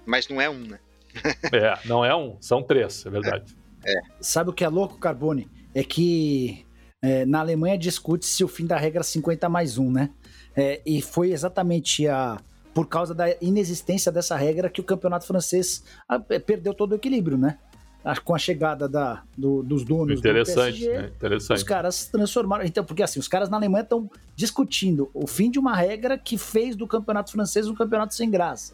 [0.05, 0.79] Mas não é um, né?
[1.51, 3.55] é, não é um, são três, é verdade.
[3.85, 4.01] É.
[4.21, 5.49] Sabe o que é louco, Carbone?
[5.75, 6.65] É que
[7.01, 10.09] é, na Alemanha discute-se o fim da regra 50 mais 1, né?
[10.55, 12.39] É, e foi exatamente a,
[12.73, 17.37] por causa da inexistência dessa regra que o campeonato francês ah, perdeu todo o equilíbrio,
[17.37, 17.57] né?
[18.23, 21.11] com a chegada da, do, dos donos interessante, do PSG, né?
[21.15, 21.57] interessante.
[21.57, 22.65] os caras transformaram.
[22.65, 26.37] Então, porque assim, os caras na Alemanha estão discutindo o fim de uma regra que
[26.37, 28.73] fez do campeonato francês um campeonato sem graça.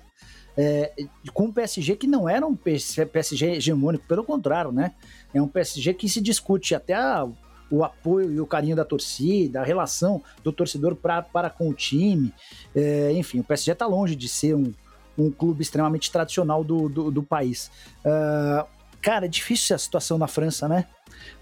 [0.60, 0.92] É,
[1.34, 4.94] com o PSG que não era um PSG hegemônico, pelo contrário, né?
[5.32, 7.28] É um PSG que se discute até a,
[7.70, 11.74] o apoio e o carinho da torcida, a relação do torcedor pra, para com o
[11.74, 12.34] time.
[12.76, 14.72] É, enfim, o PSG está longe de ser um,
[15.18, 17.72] um clube extremamente tradicional do, do, do país.
[18.06, 20.86] Uh, Cara, é difícil a situação na França, né?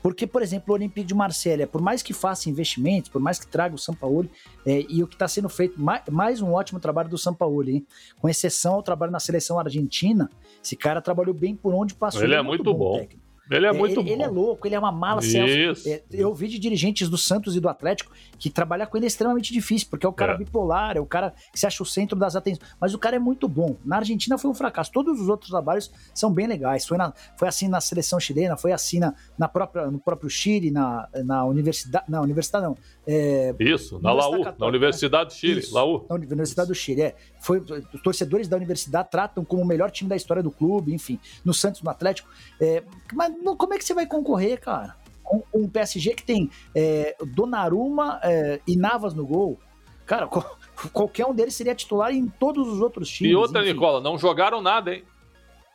[0.02, 3.48] Porque, por exemplo, o Olympique de Marselha, por mais que faça investimentos, por mais que
[3.48, 4.30] traga o Sampaoli,
[4.66, 7.88] é, e o que está sendo feito, mais, mais, um ótimo trabalho do Sampaoli, hein?
[8.20, 10.30] Com exceção ao trabalho na seleção argentina,
[10.64, 12.24] esse cara trabalhou bem por onde passou.
[12.24, 13.00] Ele, é, é muito, muito bom.
[13.00, 14.12] bom ele é, é muito ele, bom.
[14.12, 15.88] Ele é louco, ele é uma mala Celso.
[15.88, 19.08] É, eu vi de dirigentes do Santos e do Atlético que trabalhar com ele é
[19.08, 20.38] extremamente difícil, porque é o cara é.
[20.38, 22.68] bipolar, é o cara que se acha o centro das atenções.
[22.80, 23.76] Mas o cara é muito bom.
[23.86, 24.92] Na Argentina foi um fracasso.
[24.92, 26.86] Todos os outros trabalhos são bem legais.
[26.86, 30.72] Foi, na, foi assim na seleção chilena, foi assim na, na própria, no próprio Chile,
[30.72, 32.06] na, na universidade.
[32.10, 32.78] Na universidade não.
[33.08, 35.60] É, Isso, na Laú, Católica, na Universidade do Chile.
[35.60, 36.06] Isso, Laú.
[36.10, 37.16] Na Universidade do Chile, é.
[37.46, 41.20] Foi, os torcedores da universidade tratam como o melhor time da história do clube, enfim,
[41.44, 42.28] no Santos, no Atlético.
[42.60, 42.82] É,
[43.14, 44.96] mas como é que você vai concorrer, cara?
[45.24, 49.60] Com um PSG que tem é, Donnarumma é, e Navas no gol.
[50.08, 50.28] Cara,
[50.92, 53.32] qualquer um deles seria titular em todos os outros times.
[53.32, 53.74] E outra, enfim.
[53.74, 55.04] Nicola, não jogaram nada, hein?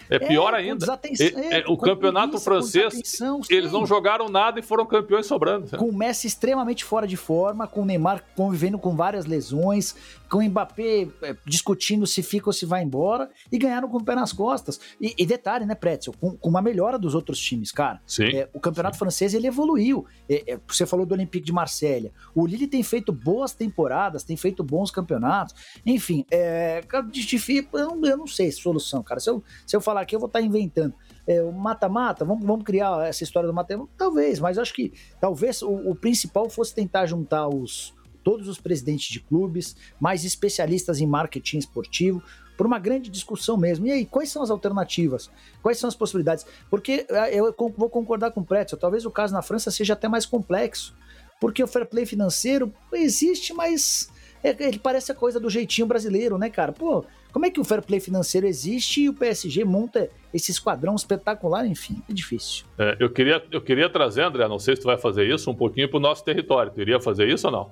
[0.09, 0.99] É pior é, ainda.
[1.19, 5.77] É, é, o campeonato francês, eles não jogaram nada e foram campeões sobrando.
[5.77, 9.95] Com o Messi extremamente fora de forma, com o Neymar convivendo com várias lesões,
[10.29, 14.05] com o Mbappé é, discutindo se fica ou se vai embora, e ganharam com o
[14.05, 14.81] pé nas costas.
[15.01, 18.01] E, e detalhe, né, Pretzel, com, com, uma melhora dos outros times, cara.
[18.07, 18.37] Sim.
[18.37, 19.01] É, o campeonato sim.
[19.01, 20.07] francês, ele evoluiu.
[20.29, 22.13] É, você falou do Olympique de Marselha.
[22.35, 25.55] O Lille tem feito boas temporadas, tem feito bons campeonatos.
[25.85, 29.21] Enfim, é, eu não sei solução, cara.
[29.21, 30.94] Se eu, se eu falar aqui, eu vou estar tá inventando.
[31.26, 33.90] É, o mata-mata, vamos, vamos criar essa história do mata-mata?
[33.96, 39.09] Talvez, mas acho que talvez o, o principal fosse tentar juntar os, todos os presidentes
[39.09, 42.22] de clubes, mais especialistas em marketing esportivo,
[42.57, 43.87] por uma grande discussão mesmo.
[43.87, 45.31] E aí, quais são as alternativas?
[45.62, 46.46] Quais são as possibilidades?
[46.68, 50.09] Porque é, eu vou concordar com o Pretzel, talvez o caso na França seja até
[50.09, 50.94] mais complexo,
[51.40, 54.11] porque o fair play financeiro existe, mas
[54.44, 56.70] é, ele parece a coisa do jeitinho brasileiro, né, cara?
[56.70, 60.95] Pô, como é que o fair play financeiro existe e o PSG monta esse esquadrão
[60.95, 61.66] espetacular?
[61.66, 62.64] Enfim, é difícil.
[62.79, 65.55] É, eu, queria, eu queria trazer, André, não sei se tu vai fazer isso, um
[65.55, 66.73] pouquinho para o nosso território.
[66.73, 67.71] Tu iria fazer isso ou não?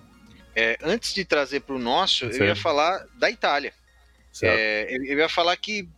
[0.55, 2.41] É, antes de trazer para o nosso, certo.
[2.41, 3.73] eu ia falar da Itália.
[4.43, 5.89] É, eu ia falar que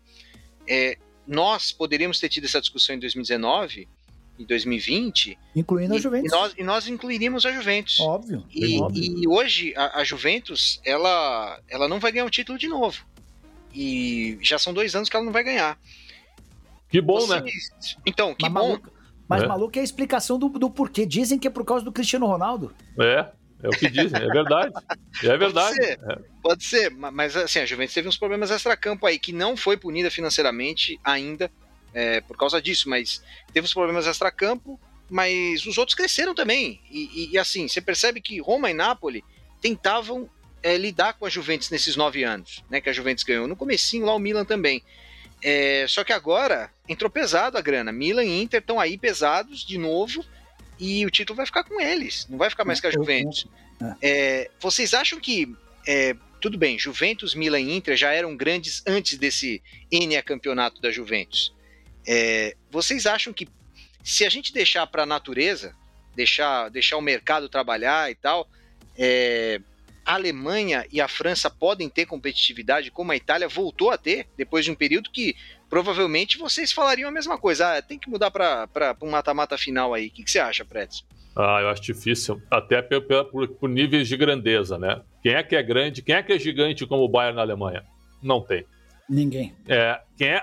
[0.68, 0.96] é,
[1.26, 3.88] nós poderíamos ter tido essa discussão em 2019
[4.40, 5.38] em 2020.
[5.54, 6.32] Incluindo e, a Juventus.
[6.32, 8.00] E nós, e nós incluiríamos a Juventus.
[8.00, 8.44] Óbvio.
[8.50, 9.02] E, óbvio.
[9.02, 13.04] e hoje a, a, Juventus, ela, ela não vai ganhar um título de novo.
[13.72, 15.78] E já são dois anos que ela não vai ganhar.
[16.88, 17.42] Que bom, né?
[18.04, 18.68] Então, que mas bom.
[18.68, 18.92] Maluco,
[19.28, 19.46] mas é.
[19.46, 21.06] maluco é a explicação do, do porquê.
[21.06, 22.74] Dizem que é por causa do Cristiano Ronaldo.
[22.98, 23.28] É,
[23.62, 24.72] é o que dizem, é verdade.
[25.22, 25.76] É verdade.
[25.76, 26.18] Pode ser, é.
[26.42, 30.10] pode ser, mas assim, a Juventus teve uns problemas extra-campo aí, que não foi punida
[30.10, 31.50] financeiramente ainda
[31.94, 36.80] é, por causa disso, mas teve uns problemas extra-campo, mas os outros cresceram também.
[36.90, 39.22] E, e, e, assim, você percebe que Roma e Nápoles
[39.60, 40.28] tentavam
[40.62, 42.80] é, lidar com a Juventus nesses nove anos, né?
[42.80, 43.46] Que a Juventus ganhou.
[43.46, 44.82] No comecinho lá o Milan também.
[45.42, 47.92] É, só que agora entrou pesado a grana.
[47.92, 50.24] Milan e Inter estão aí pesados de novo
[50.78, 53.46] e o título vai ficar com eles, não vai ficar mais com a Juventus.
[54.02, 55.54] É, vocês acham que
[55.86, 60.90] é, tudo bem, Juventus, Milan e Inter já eram grandes antes desse NA campeonato da
[60.90, 61.52] Juventus.
[62.06, 63.48] É, vocês acham que
[64.02, 65.74] se a gente deixar para a natureza,
[66.14, 68.48] deixar, deixar o mercado trabalhar e tal,
[68.96, 69.60] é,
[70.10, 74.64] a Alemanha e a França podem ter competitividade como a Itália voltou a ter, depois
[74.64, 75.36] de um período que
[75.68, 77.76] provavelmente vocês falariam a mesma coisa.
[77.76, 80.08] Ah, tem que mudar para um mata-mata final aí.
[80.08, 81.06] O que, que você acha, Pretz?
[81.36, 85.00] Ah, eu acho difícil, até por, por, por, níveis de grandeza, né?
[85.22, 87.84] Quem é que é grande, quem é que é gigante como o Bayern na Alemanha?
[88.20, 88.66] Não tem.
[89.10, 89.52] Ninguém.
[89.68, 90.42] É, quem é,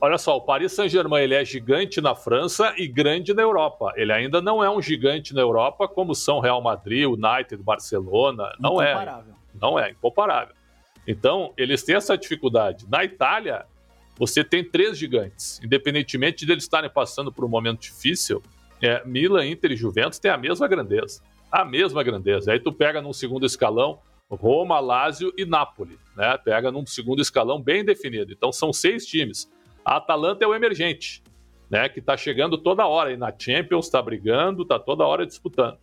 [0.00, 3.92] olha só, o Paris Saint-Germain ele é gigante na França e grande na Europa.
[3.94, 8.52] Ele ainda não é um gigante na Europa como são Real Madrid, United, Barcelona.
[8.58, 9.22] Não é.
[9.54, 10.56] Não é, incomparável.
[11.06, 12.84] Então, eles têm essa dificuldade.
[12.90, 13.64] Na Itália,
[14.18, 15.60] você tem três gigantes.
[15.62, 18.42] Independentemente de eles estarem passando por um momento difícil,
[18.82, 21.22] é, Milan, Inter e Juventus têm a mesma grandeza.
[21.50, 22.50] A mesma grandeza.
[22.52, 26.38] Aí tu pega num segundo escalão Roma, Lazio e Napoli, né?
[26.38, 28.32] Pega num segundo escalão bem definido.
[28.32, 29.50] Então são seis times.
[29.84, 31.22] A Atalanta é o emergente.
[31.70, 35.78] né, que está chegando toda hora aí na Champions, está brigando, está toda hora disputando.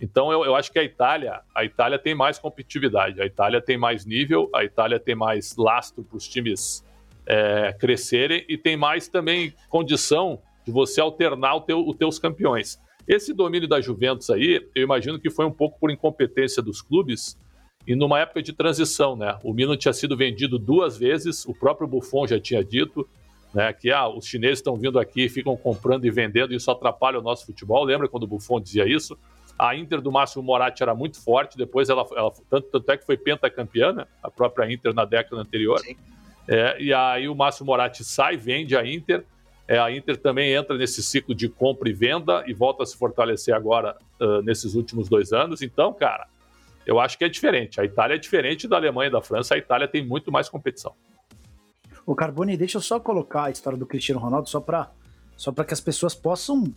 [0.00, 3.76] Então eu, eu acho que a Itália, a Itália tem mais competitividade, a Itália tem
[3.76, 6.84] mais nível, a Itália tem mais lastro para os times
[7.26, 12.80] é, crescerem e tem mais também condição de você alternar teu, os teus campeões.
[13.08, 17.38] Esse domínio da Juventus aí, eu imagino que foi um pouco por incompetência dos clubes
[17.86, 19.38] e numa época de transição, né?
[19.44, 23.08] O Milan tinha sido vendido duas vezes, o próprio Buffon já tinha dito,
[23.54, 27.18] né, que ah, os chineses estão vindo aqui, ficam comprando e vendendo, e isso atrapalha
[27.18, 27.84] o nosso futebol.
[27.84, 29.16] Lembra quando o Buffon dizia isso?
[29.58, 33.06] A Inter do Márcio Moratti era muito forte, depois ela, ela tanto, tanto, é que
[33.06, 34.06] foi pentacampeã, né?
[34.22, 35.80] a própria Inter na década anterior.
[36.46, 39.24] É, e aí o Márcio Moratti sai, vende a Inter,
[39.68, 42.96] é, a Inter também entra nesse ciclo de compra e venda e volta a se
[42.96, 45.60] fortalecer agora uh, nesses últimos dois anos.
[45.60, 46.28] Então, cara,
[46.86, 47.80] eu acho que é diferente.
[47.80, 50.94] A Itália é diferente da Alemanha e da França, a Itália tem muito mais competição.
[52.06, 54.90] O Carboni, deixa eu só colocar a história do Cristiano Ronaldo só para
[55.36, 56.72] só que as pessoas possam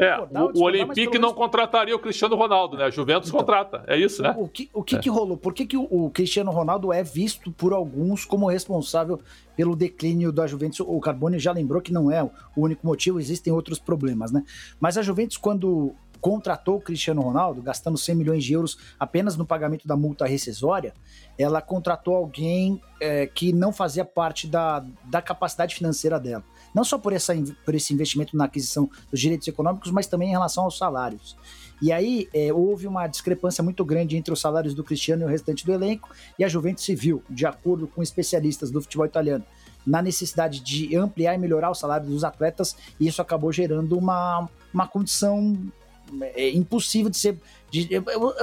[0.00, 2.84] é, o, o Olympique não contrataria o Cristiano Ronaldo, né?
[2.84, 4.34] A Juventus então, contrata, é isso, né?
[4.36, 4.98] O que, o que, é.
[4.98, 5.36] que rolou?
[5.36, 9.20] Por que, que o, o, Cristiano Ronaldo é visto por alguns como responsável
[9.54, 10.80] pelo declínio da Juventus?
[10.80, 14.42] O Carbone já lembrou que não é o único motivo, existem outros problemas, né?
[14.80, 19.44] Mas a Juventus, quando contratou o Cristiano Ronaldo, gastando 100 milhões de euros apenas no
[19.44, 20.94] pagamento da multa rescisória,
[21.36, 26.42] ela contratou alguém é, que não fazia parte da, da capacidade financeira dela
[26.74, 27.32] não só por, essa,
[27.64, 31.36] por esse investimento na aquisição dos direitos econômicos, mas também em relação aos salários.
[31.80, 35.28] E aí é, houve uma discrepância muito grande entre os salários do Cristiano e o
[35.28, 39.44] restante do elenco, e a Juventus se viu, de acordo com especialistas do futebol italiano,
[39.86, 44.48] na necessidade de ampliar e melhorar o salário dos atletas, e isso acabou gerando uma,
[44.72, 45.56] uma condição
[46.34, 47.38] é, impossível de ser
[47.74, 47.88] de,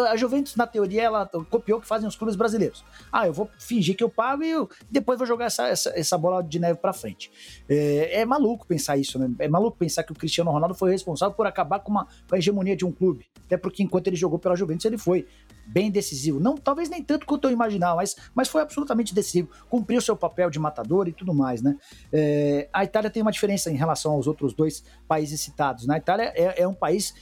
[0.10, 2.84] a Juventus, na teoria, ela copiou o que fazem os clubes brasileiros.
[3.10, 6.18] Ah, eu vou fingir que eu pago e eu, depois vou jogar essa, essa, essa
[6.18, 7.32] bola de neve para frente.
[7.70, 9.32] É, é, maluco pensar isso, né?
[9.40, 12.38] É maluco pensar que o Cristiano Ronaldo foi responsável por acabar com, uma, com a
[12.38, 13.26] hegemonia de um clube.
[13.46, 15.26] Até porque enquanto ele jogou pela Juventus, ele foi
[15.66, 16.38] bem decisivo.
[16.38, 19.50] Não, talvez nem tanto quanto eu imaginava, mas, mas foi absolutamente decisivo.
[19.70, 21.78] Cumpriu seu papel de matador e tudo mais, né?
[22.12, 25.88] É, a Itália tem uma diferença em relação aos outros dois países citados.
[25.88, 26.00] Na né?
[26.00, 27.14] Itália é, é um país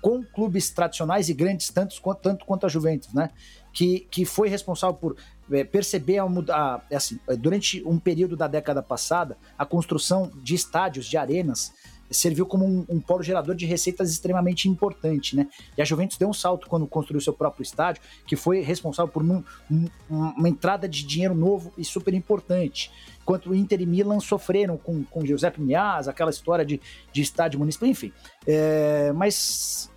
[0.00, 3.30] com clubes tradicionais e grandes, quanto, tanto quanto a Juventus, né?
[3.72, 5.16] Que, que foi responsável por
[5.50, 6.84] é, perceber a mudar.
[6.90, 11.72] É assim, é, durante um período da década passada, a construção de estádios, de arenas,
[12.10, 15.46] serviu como um, um, polo gerador de receitas extremamente importante, né?
[15.76, 19.22] E a Juventus deu um salto quando construiu seu próprio estádio, que foi responsável por
[19.22, 22.90] um, um, uma entrada de dinheiro novo e super importante.
[23.22, 26.80] Enquanto o Inter e Milan sofreram com, com Giuseppe Meazza, aquela história de,
[27.12, 28.12] de estádio municipal, enfim.
[28.46, 29.89] É, mas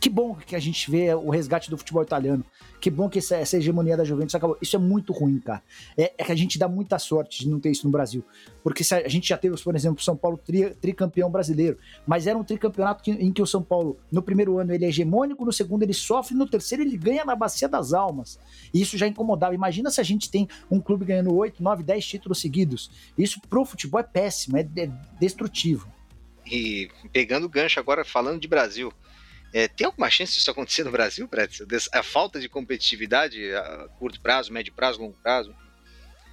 [0.00, 2.44] que bom que a gente vê o resgate do futebol italiano.
[2.80, 4.56] Que bom que essa, essa hegemonia da Juventus acabou.
[4.60, 5.62] Isso é muito ruim, cara.
[5.96, 8.24] É, é, que a gente dá muita sorte de não ter isso no Brasil.
[8.62, 11.76] Porque a, a gente já teve, por exemplo, o São Paulo tri, tricampeão brasileiro.
[12.06, 14.88] Mas era um tricampeonato que, em que o São Paulo, no primeiro ano, ele é
[14.88, 18.38] hegemônico, no segundo ele sofre, no terceiro ele ganha na bacia das almas.
[18.72, 19.54] E isso já incomodava.
[19.54, 22.90] Imagina se a gente tem um clube ganhando 8, 9, 10 títulos seguidos.
[23.16, 25.88] Isso pro futebol é péssimo, é, é destrutivo.
[26.46, 28.92] E pegando gancho agora, falando de Brasil.
[29.52, 31.66] É, tem alguma chance disso acontecer no Brasil, Pretzel?
[31.92, 35.54] A falta de competitividade a curto prazo, médio prazo, longo prazo?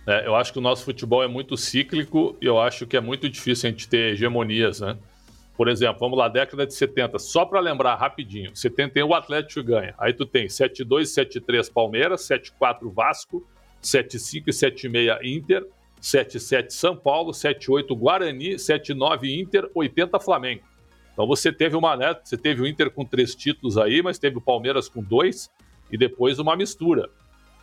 [0.08, 3.02] É, eu acho que o nosso futebol é muito cíclico e eu acho que é
[3.02, 4.98] muito difícil a gente ter hegemonias, né?
[5.58, 9.96] Por exemplo, vamos lá, década de 70, só para lembrar rapidinho, 71 o Atlético ganha.
[9.98, 13.48] Aí tu tem 7-2 7-3 Palmeiras, 7-4 Vasco,
[13.82, 15.66] 7-5 e 7-6 Inter,
[16.02, 20.62] 7-7 São Paulo, 7-8 Guarani, 7-9 Inter, 80 Flamengo.
[21.16, 24.38] Então você teve uma, né, você teve o Inter com três títulos aí, mas teve
[24.38, 25.50] o Palmeiras com dois
[25.90, 27.10] e depois uma mistura.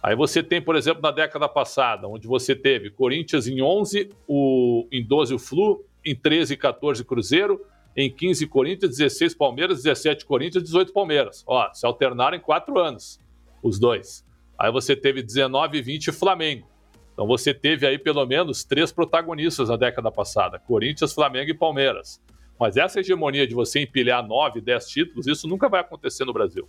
[0.03, 4.89] Aí você tem, por exemplo, na década passada, onde você teve Corinthians em 11, o,
[4.91, 7.61] em 12 o Flu, em 13 e 14 Cruzeiro,
[7.95, 11.45] em 15 Corinthians, 16 Palmeiras, 17 Corinthians, 18 Palmeiras.
[11.47, 13.21] Ó, se alternaram em quatro anos,
[13.63, 14.25] os dois.
[14.59, 16.67] Aí você teve 19 e 20 Flamengo.
[17.13, 22.21] Então você teve aí pelo menos três protagonistas na década passada: Corinthians, Flamengo e Palmeiras.
[22.59, 26.69] Mas essa hegemonia de você empilhar 9, 10 títulos, isso nunca vai acontecer no Brasil.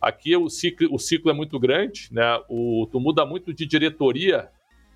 [0.00, 2.40] Aqui o ciclo, o ciclo é muito grande, né?
[2.48, 4.48] O, tu muda muito de diretoria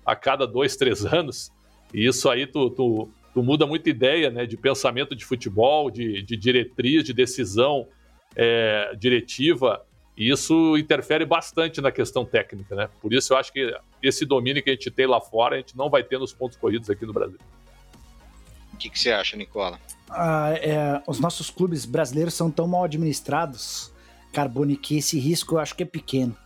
[0.05, 1.51] a cada dois, três anos,
[1.93, 6.21] e isso aí tu, tu, tu muda muita ideia né, de pensamento de futebol, de,
[6.21, 7.87] de diretriz, de decisão
[8.35, 9.85] é, diretiva,
[10.17, 12.89] e isso interfere bastante na questão técnica, né?
[13.01, 13.71] Por isso eu acho que
[14.01, 16.57] esse domínio que a gente tem lá fora, a gente não vai ter nos pontos
[16.57, 17.37] corridos aqui no Brasil.
[18.77, 19.79] O que, que você acha, Nicola?
[20.07, 23.91] Ah, é, os nossos clubes brasileiros são tão mal administrados,
[24.31, 26.37] Carbone, que esse risco eu acho que é pequeno.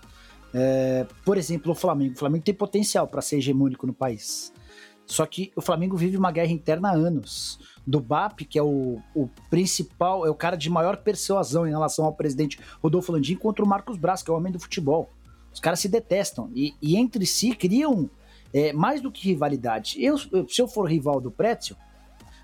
[0.53, 2.15] É, por exemplo, o Flamengo.
[2.15, 4.53] O Flamengo tem potencial para ser hegemônico no país.
[5.05, 7.59] Só que o Flamengo vive uma guerra interna há anos.
[7.85, 12.05] Do BAP, que é o, o principal, é o cara de maior persuasão em relação
[12.05, 15.11] ao presidente Rodolfo Landim, contra o Marcos Braz, que é o homem do futebol.
[15.53, 18.09] Os caras se detestam e, e entre si criam
[18.53, 20.01] é, mais do que rivalidade.
[20.01, 21.75] Eu, se eu for rival do Pretzel,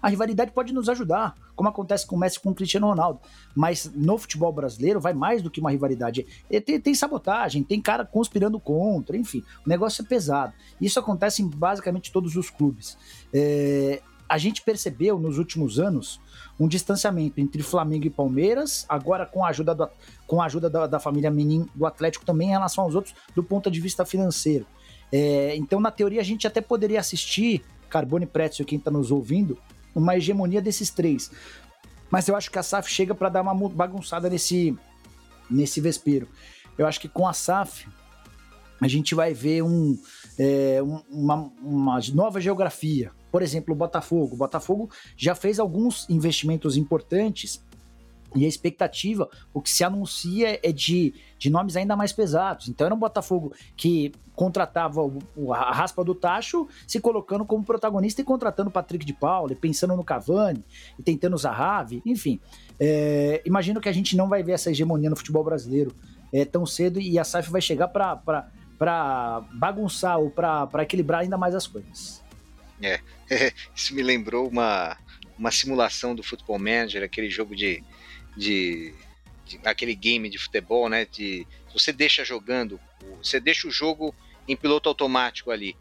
[0.02, 3.20] a rivalidade pode nos ajudar, como acontece com o Messi com o Cristiano Ronaldo.
[3.56, 6.26] Mas no futebol brasileiro vai mais do que uma rivalidade.
[6.66, 9.44] Tem, tem, sabotagem, tem cara conspirando contra, enfim.
[9.66, 10.54] O negócio é pesado.
[10.80, 12.98] Isso acontece em basicamente todos os clubes.
[13.34, 16.20] É, a gente percebeu nos últimos anos
[16.60, 19.90] um distanciamento entre Flamengo e Palmeiras, agora com a ajuda, do,
[20.26, 23.44] com a ajuda da, da família Menin do Atlético também em relação aos outros do
[23.44, 24.66] ponto de vista financeiro.
[25.12, 29.58] É, então, na teoria, a gente até poderia assistir, Carbone Pretzel, quem está nos ouvindo,
[29.98, 31.32] uma hegemonia desses três.
[32.10, 34.78] Mas eu acho que a SAF chega para dar uma bagunçada nesse,
[35.50, 36.28] nesse vespeiro.
[36.78, 37.88] Eu acho que com a SAF
[38.80, 39.98] a gente vai ver um,
[40.38, 40.80] é,
[41.10, 43.12] uma, uma nova geografia.
[43.32, 44.36] Por exemplo, o Botafogo.
[44.36, 47.62] O Botafogo já fez alguns investimentos importantes
[48.36, 52.68] e a expectativa, o que se anuncia é de, de nomes ainda mais pesados.
[52.68, 57.64] Então era um Botafogo que contratava o, o, a raspa do tacho, se colocando como
[57.64, 60.64] protagonista e contratando o Patrick de Paula, e pensando no Cavani,
[61.00, 62.40] e tentando o Zahavi, enfim.
[62.80, 65.96] É, imagino que a gente não vai ver essa hegemonia no futebol brasileiro
[66.32, 71.56] é, tão cedo e a SAF vai chegar para bagunçar ou para equilibrar ainda mais
[71.56, 72.22] as coisas.
[72.80, 73.00] É,
[73.74, 74.98] isso me lembrou uma,
[75.38, 77.84] uma simulação do Football Manager, aquele jogo de
[78.38, 78.94] de,
[79.46, 81.06] de aquele game de futebol, né?
[81.06, 82.80] De você deixa jogando,
[83.22, 84.16] você deixa o jogo
[84.48, 85.76] em piloto automático ali.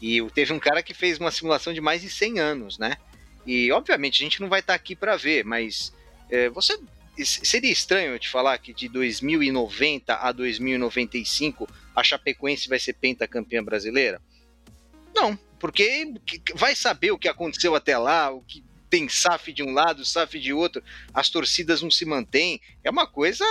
[0.00, 2.96] E teve um cara que fez uma simulação de mais de 100 anos, né?
[3.46, 5.92] E obviamente a gente não vai estar tá aqui para ver, mas
[6.30, 6.78] é, você
[7.24, 13.62] seria estranho eu te falar que de 2090 a 2095 a Chapecoense vai ser pentacampeã
[13.62, 14.20] brasileira?
[15.14, 16.14] Não, porque
[16.54, 20.38] vai saber o que aconteceu até lá, o que tem SAF de um lado, SAF
[20.38, 20.82] de outro,
[21.12, 22.60] as torcidas não se mantêm.
[22.82, 23.44] É uma coisa.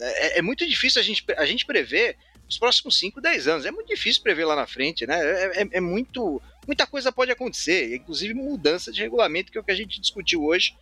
[0.00, 2.16] É, é muito difícil a gente, a gente prever
[2.48, 3.66] os próximos 5, 10 anos.
[3.66, 5.16] É muito difícil prever lá na frente, né?
[5.20, 6.42] É, é, é, muito.
[6.66, 10.44] Muita coisa pode acontecer, inclusive mudança de regulamento, que é o que a gente discutiu
[10.44, 10.74] hoje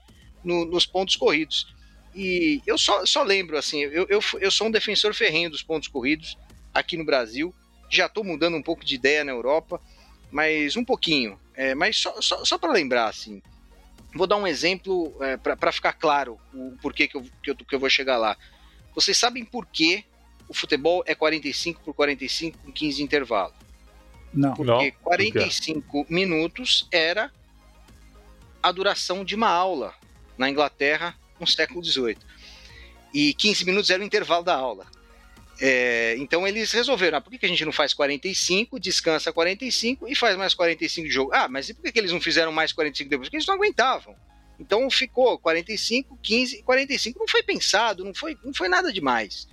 [0.42, 1.74] no, nos pontos corridos.
[2.14, 5.88] E eu só, só lembro, assim, eu, eu, eu sou um defensor ferrenho dos pontos
[5.88, 6.36] corridos
[6.74, 7.54] aqui no Brasil.
[7.88, 9.80] Já estou mudando um pouco de ideia na Europa,
[10.30, 11.38] mas um pouquinho.
[11.54, 13.42] É, mas só, só, só para lembrar, assim,
[14.14, 17.74] Vou dar um exemplo é, para ficar claro o porquê que eu, que, eu, que
[17.74, 18.36] eu vou chegar lá.
[18.94, 20.04] Vocês sabem por que
[20.48, 23.52] o futebol é 45 por 45 com 15 de intervalo?
[24.32, 24.54] Não.
[24.54, 25.02] Porque não.
[25.02, 27.30] 45 minutos era
[28.62, 29.94] a duração de uma aula
[30.36, 32.18] na Inglaterra no século XVIII.
[33.12, 34.86] E 15 minutos era o intervalo da aula.
[35.60, 40.14] É, então eles resolveram, ah, por que, a gente não faz 45, descansa 45 e
[40.14, 41.30] faz mais 45 de jogo?
[41.34, 43.28] Ah, mas e por que, que eles não fizeram mais 45 depois?
[43.28, 44.14] Porque eles não aguentavam.
[44.58, 47.18] Então ficou 45, 15 e 45.
[47.18, 49.48] Não foi pensado, não foi, não foi nada demais.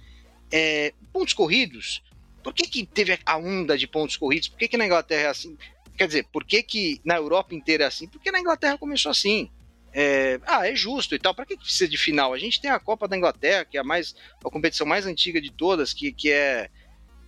[0.52, 2.04] É, pontos corridos,
[2.44, 4.48] por que, que teve a onda de pontos corridos?
[4.48, 5.58] Por que, que na Inglaterra é assim?
[5.98, 8.08] Quer dizer, por que, que na Europa inteira é assim?
[8.08, 9.50] Porque na Inglaterra começou assim
[9.98, 11.34] é, ah, é justo e tal.
[11.34, 12.34] Para que precisa de final?
[12.34, 15.40] A gente tem a Copa da Inglaterra, que é a mais a competição mais antiga
[15.40, 16.70] de todas, que, que é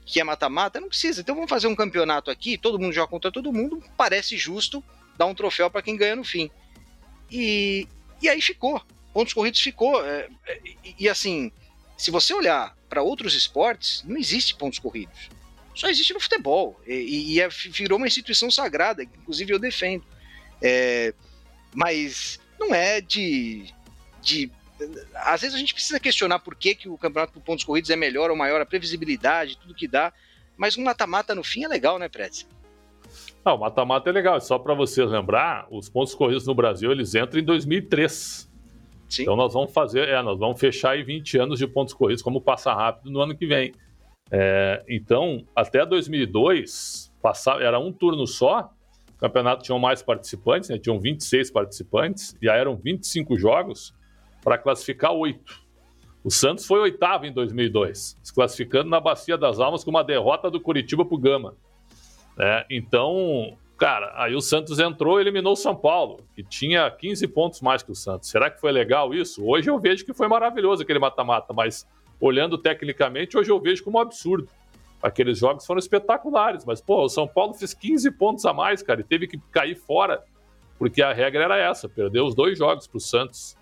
[0.06, 1.22] que é mata-mata, não precisa.
[1.22, 4.84] Então vamos fazer um campeonato aqui, todo mundo joga contra todo mundo, parece justo
[5.18, 6.50] dar um troféu para quem ganha no fim.
[7.32, 7.88] E,
[8.22, 8.82] e aí ficou.
[9.14, 10.06] Pontos corridos ficou.
[10.06, 11.52] É, é, e, e assim,
[11.98, 15.30] se você olhar para outros esportes, não existe pontos corridos.
[15.74, 16.80] Só existe no futebol.
[16.86, 20.06] E, e é, virou uma instituição sagrada, inclusive eu defendo.
[20.62, 21.14] É,
[21.74, 23.66] mas não é de,
[24.22, 24.52] de.
[25.16, 27.96] Às vezes a gente precisa questionar por que, que o campeonato por pontos corridos é
[27.96, 30.14] melhor ou maior, a previsibilidade, tudo que dá.
[30.56, 32.48] Mas um mata-mata no fim é legal, né, Pretz?
[33.46, 34.40] Não, o mata-mata é legal.
[34.42, 38.50] Só para vocês lembrar, os pontos corridos no Brasil eles entram em 2003.
[39.08, 39.22] Sim.
[39.22, 42.42] Então nós vamos fazer, é, nós vamos fechar aí 20 anos de pontos corridos, como
[42.42, 43.74] passa rápido no ano que vem.
[44.30, 48.74] É, então, até 2002, passava, era um turno só,
[49.18, 50.78] campeonato tinha mais participantes, né?
[50.78, 53.94] tinham 26 participantes, aí eram 25 jogos
[54.44, 55.66] para classificar oito.
[56.24, 60.52] O Santos foi oitavo em 2002, se classificando na Bacia das Almas com uma derrota
[60.52, 61.56] do Curitiba para o Gama.
[62.40, 67.28] É, então, cara, aí o Santos entrou e eliminou o São Paulo, que tinha 15
[67.30, 68.30] pontos mais que o Santos.
[68.30, 69.44] Será que foi legal isso?
[69.46, 71.88] Hoje eu vejo que foi maravilhoso aquele mata-mata, mas
[72.20, 74.50] olhando tecnicamente, hoje eu vejo como um absurdo.
[75.02, 79.02] Aqueles jogos foram espetaculares, mas, pô, o São Paulo fez 15 pontos a mais, cara,
[79.02, 80.24] e teve que cair fora,
[80.80, 83.56] porque a regra era essa: perdeu os dois jogos para o Santos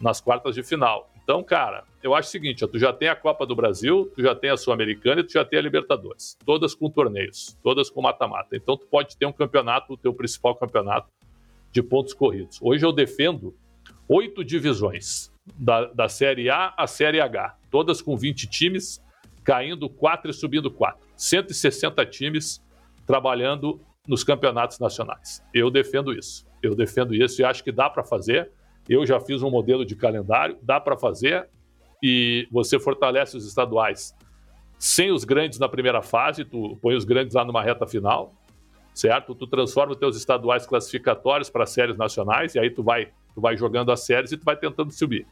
[0.00, 1.10] nas quartas de final.
[1.22, 4.22] Então, cara, eu acho o seguinte: ó, tu já tem a Copa do Brasil, tu
[4.22, 6.38] já tem a Sul-Americana e tu já tem a Libertadores.
[6.44, 8.56] Todas com torneios, todas com mata-mata.
[8.56, 11.08] Então, tu pode ter um campeonato, o teu principal campeonato
[11.70, 12.58] de pontos corridos.
[12.62, 13.54] Hoje eu defendo
[14.08, 19.02] oito divisões, da, da Série A à Série H, todas com 20 times,
[19.48, 21.00] caindo quatro e subindo quatro.
[21.16, 22.62] 160 times
[23.06, 25.42] trabalhando nos campeonatos nacionais.
[25.54, 26.46] Eu defendo isso.
[26.62, 28.50] Eu defendo isso e acho que dá para fazer.
[28.86, 31.48] Eu já fiz um modelo de calendário, dá para fazer
[32.02, 34.14] e você fortalece os estaduais
[34.78, 38.34] sem os grandes na primeira fase, tu põe os grandes lá numa reta final,
[38.92, 39.34] certo?
[39.34, 43.56] Tu transforma os teus estaduais classificatórios para séries nacionais e aí tu vai, tu vai
[43.56, 45.26] jogando as séries e tu vai tentando subir.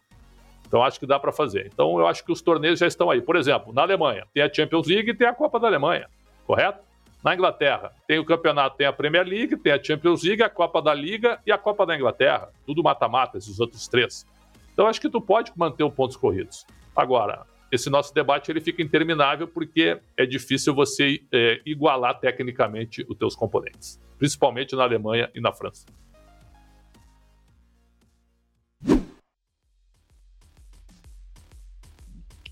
[0.67, 1.71] Então acho que dá para fazer.
[1.73, 3.21] Então eu acho que os torneios já estão aí.
[3.21, 6.09] Por exemplo, na Alemanha tem a Champions League e tem a Copa da Alemanha,
[6.47, 6.85] correto?
[7.25, 10.81] Na Inglaterra tem o campeonato, tem a Premier League, tem a Champions League, a Copa
[10.81, 12.51] da Liga e a Copa da Inglaterra.
[12.65, 14.27] Tudo mata-mata, esses outros três.
[14.73, 16.67] Então acho que tu pode manter os pontos corridos.
[16.95, 23.17] Agora, esse nosso debate ele fica interminável porque é difícil você é, igualar tecnicamente os
[23.17, 25.87] teus componentes, principalmente na Alemanha e na França.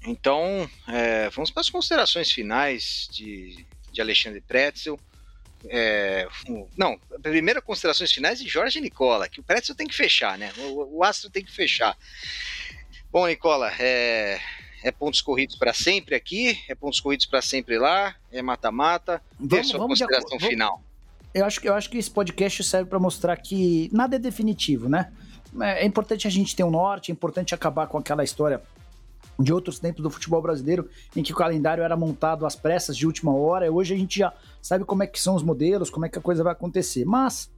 [0.07, 4.99] Então, é, vamos para as considerações finais de, de Alexandre Pretzel.
[5.67, 6.29] É,
[6.77, 10.53] não, primeira considerações finais de Jorge Nicola, que o Pretzel tem que fechar, né?
[10.59, 11.97] O, o Astro tem que fechar.
[13.11, 14.39] Bom, Nicola, é,
[14.83, 19.23] é pontos corridos para sempre aqui, é pontos corridos para sempre lá, é mata-mata.
[19.51, 20.83] É a sua vamos consideração de, final.
[21.33, 25.11] Eu acho, eu acho que esse podcast serve para mostrar que nada é definitivo, né?
[25.63, 28.61] É, é importante a gente ter um norte, é importante acabar com aquela história
[29.39, 33.07] de outros tempos do futebol brasileiro, em que o calendário era montado às pressas de
[33.07, 33.71] última hora.
[33.71, 36.23] Hoje a gente já sabe como é que são os modelos, como é que a
[36.23, 37.05] coisa vai acontecer.
[37.05, 37.51] Mas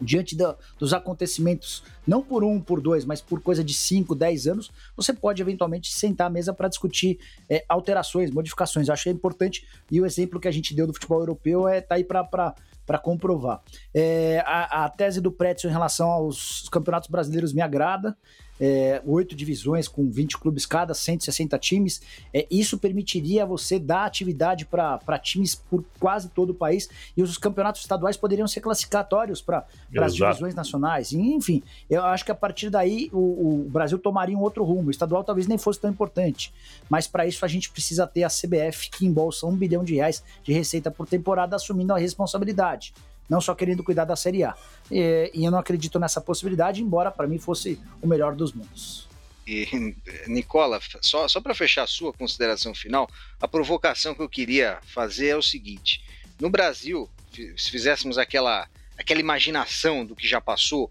[0.00, 4.46] diante da, dos acontecimentos, não por um, por dois, mas por coisa de 5, 10
[4.46, 8.88] anos, você pode eventualmente sentar à mesa para discutir é, alterações, modificações.
[8.88, 11.96] Eu é importante e o exemplo que a gente deu do futebol europeu é tá
[11.96, 13.62] aí para comprovar.
[13.94, 18.16] É, a, a, tese do Pretzel em relação aos campeonatos brasileiros me agrada
[18.60, 22.02] é, oito divisões com 20 clubes cada, 160 times.
[22.32, 27.38] É, isso permitiria você dar atividade para times por quase todo o país e os
[27.38, 29.66] campeonatos estaduais poderiam ser classificatórios para
[29.98, 31.12] as divisões nacionais.
[31.12, 34.88] Enfim, eu acho que a partir daí o, o, Brasil tomaria um outro rumo.
[34.88, 36.52] O estadual talvez nem fosse tão importante,
[36.88, 40.22] mas para isso a gente precisa ter a CBF que embolsa um bilhão de reais
[40.42, 42.92] de receita por temporada assumindo a responsabilidade
[43.30, 44.56] não só querendo cuidar da Série A.
[44.90, 49.08] E, e eu não acredito nessa possibilidade, embora para mim fosse o melhor dos mundos.
[49.46, 49.94] E,
[50.26, 53.08] Nicola, só, só para fechar a sua consideração final,
[53.40, 56.02] a provocação que eu queria fazer é o seguinte:
[56.40, 57.08] no Brasil,
[57.56, 58.68] se fizéssemos aquela,
[58.98, 60.90] aquela imaginação do que já passou,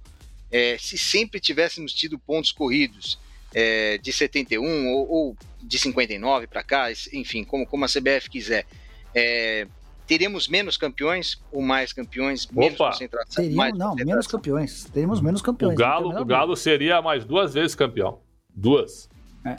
[0.50, 3.20] é, se sempre tivéssemos tido pontos corridos
[3.54, 8.66] é, de 71 ou, ou de 59 para cá, enfim, como, como a CBF quiser,
[9.14, 9.68] é,
[10.10, 12.48] Teríamos menos campeões ou mais campeões?
[12.48, 12.90] Menos Opa.
[12.90, 13.36] concentração?
[13.36, 14.08] Teríamos, mais não, concentração.
[14.08, 14.84] menos campeões.
[14.86, 15.76] Teríamos menos campeões.
[15.76, 18.18] O Galo, o Galo seria mais duas vezes campeão.
[18.50, 19.08] Duas.
[19.46, 19.56] É.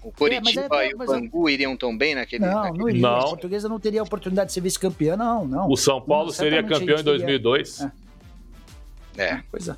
[0.00, 2.46] O Coritiba é, é, e o Bangu iriam tão bem naquele.
[2.46, 2.78] Não, naquele...
[2.78, 3.02] não iria.
[3.02, 3.18] Não.
[3.18, 5.68] A portuguesa não teria a oportunidade de ser vice-campeã, não, não.
[5.68, 7.80] O São Paulo não, seria campeão em 2002.
[7.80, 9.24] É.
[9.24, 9.42] é.
[9.50, 9.76] Pois é.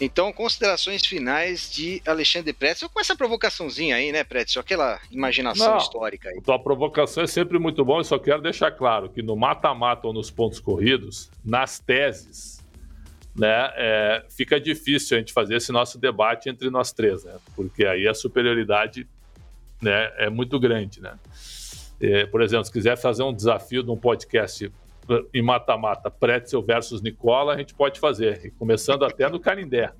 [0.00, 4.60] Então, considerações finais de Alexandre Pretzel com essa provocaçãozinha aí, né, Pretzel?
[4.60, 6.40] Aquela imaginação Não, histórica aí.
[6.42, 10.12] Tua provocação é sempre muito bom, eu só quero deixar claro que no mata-mata ou
[10.12, 12.62] nos pontos corridos, nas teses,
[13.34, 17.36] né, é, fica difícil a gente fazer esse nosso debate entre nós três, né?
[17.54, 19.06] Porque aí a superioridade
[19.80, 21.18] né, é muito grande, né?
[22.00, 24.70] É, por exemplo, se quiser fazer um desafio de um podcast
[25.32, 29.92] em mata-mata, Pretzel versus Nicola, a gente pode fazer, começando até no Canindé,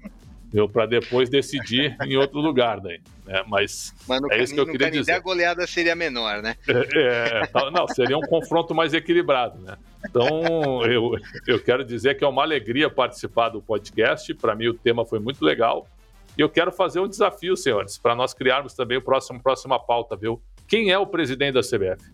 [0.73, 3.01] para depois decidir em outro lugar daí.
[3.25, 3.43] Né?
[3.47, 5.13] Mas, Mas no, é isso que eu queria Canindé dizer.
[5.13, 6.57] a goleada seria menor, né?
[6.69, 9.77] É, é, não, seria um confronto mais equilibrado, né?
[10.09, 11.13] Então, eu,
[11.47, 14.33] eu quero dizer que é uma alegria participar do podcast.
[14.35, 15.87] Para mim, o tema foi muito legal.
[16.39, 20.17] E eu quero fazer um desafio, senhores, para nós criarmos também o próximo próxima pauta,
[20.17, 20.41] viu?
[20.69, 22.13] Quem é o presidente da CBF?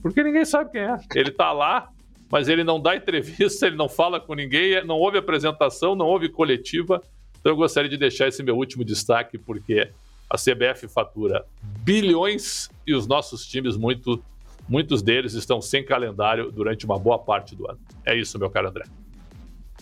[0.00, 0.96] Porque ninguém sabe quem é.
[1.14, 1.90] Ele está lá,
[2.30, 6.28] mas ele não dá entrevista, ele não fala com ninguém, não houve apresentação, não houve
[6.28, 7.02] coletiva.
[7.40, 9.90] Então eu gostaria de deixar esse meu último destaque, porque
[10.28, 14.22] a CBF fatura bilhões e os nossos times, muito,
[14.68, 17.78] muitos deles, estão sem calendário durante uma boa parte do ano.
[18.04, 18.84] É isso, meu caro André.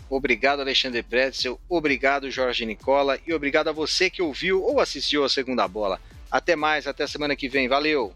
[0.08, 1.58] Obrigado, Alexandre Pretzel.
[1.68, 3.18] Obrigado, Jorge Nicola.
[3.26, 6.00] E obrigado a você que ouviu ou assistiu a segunda bola.
[6.30, 7.66] Até mais, até semana que vem.
[7.66, 8.12] Valeu!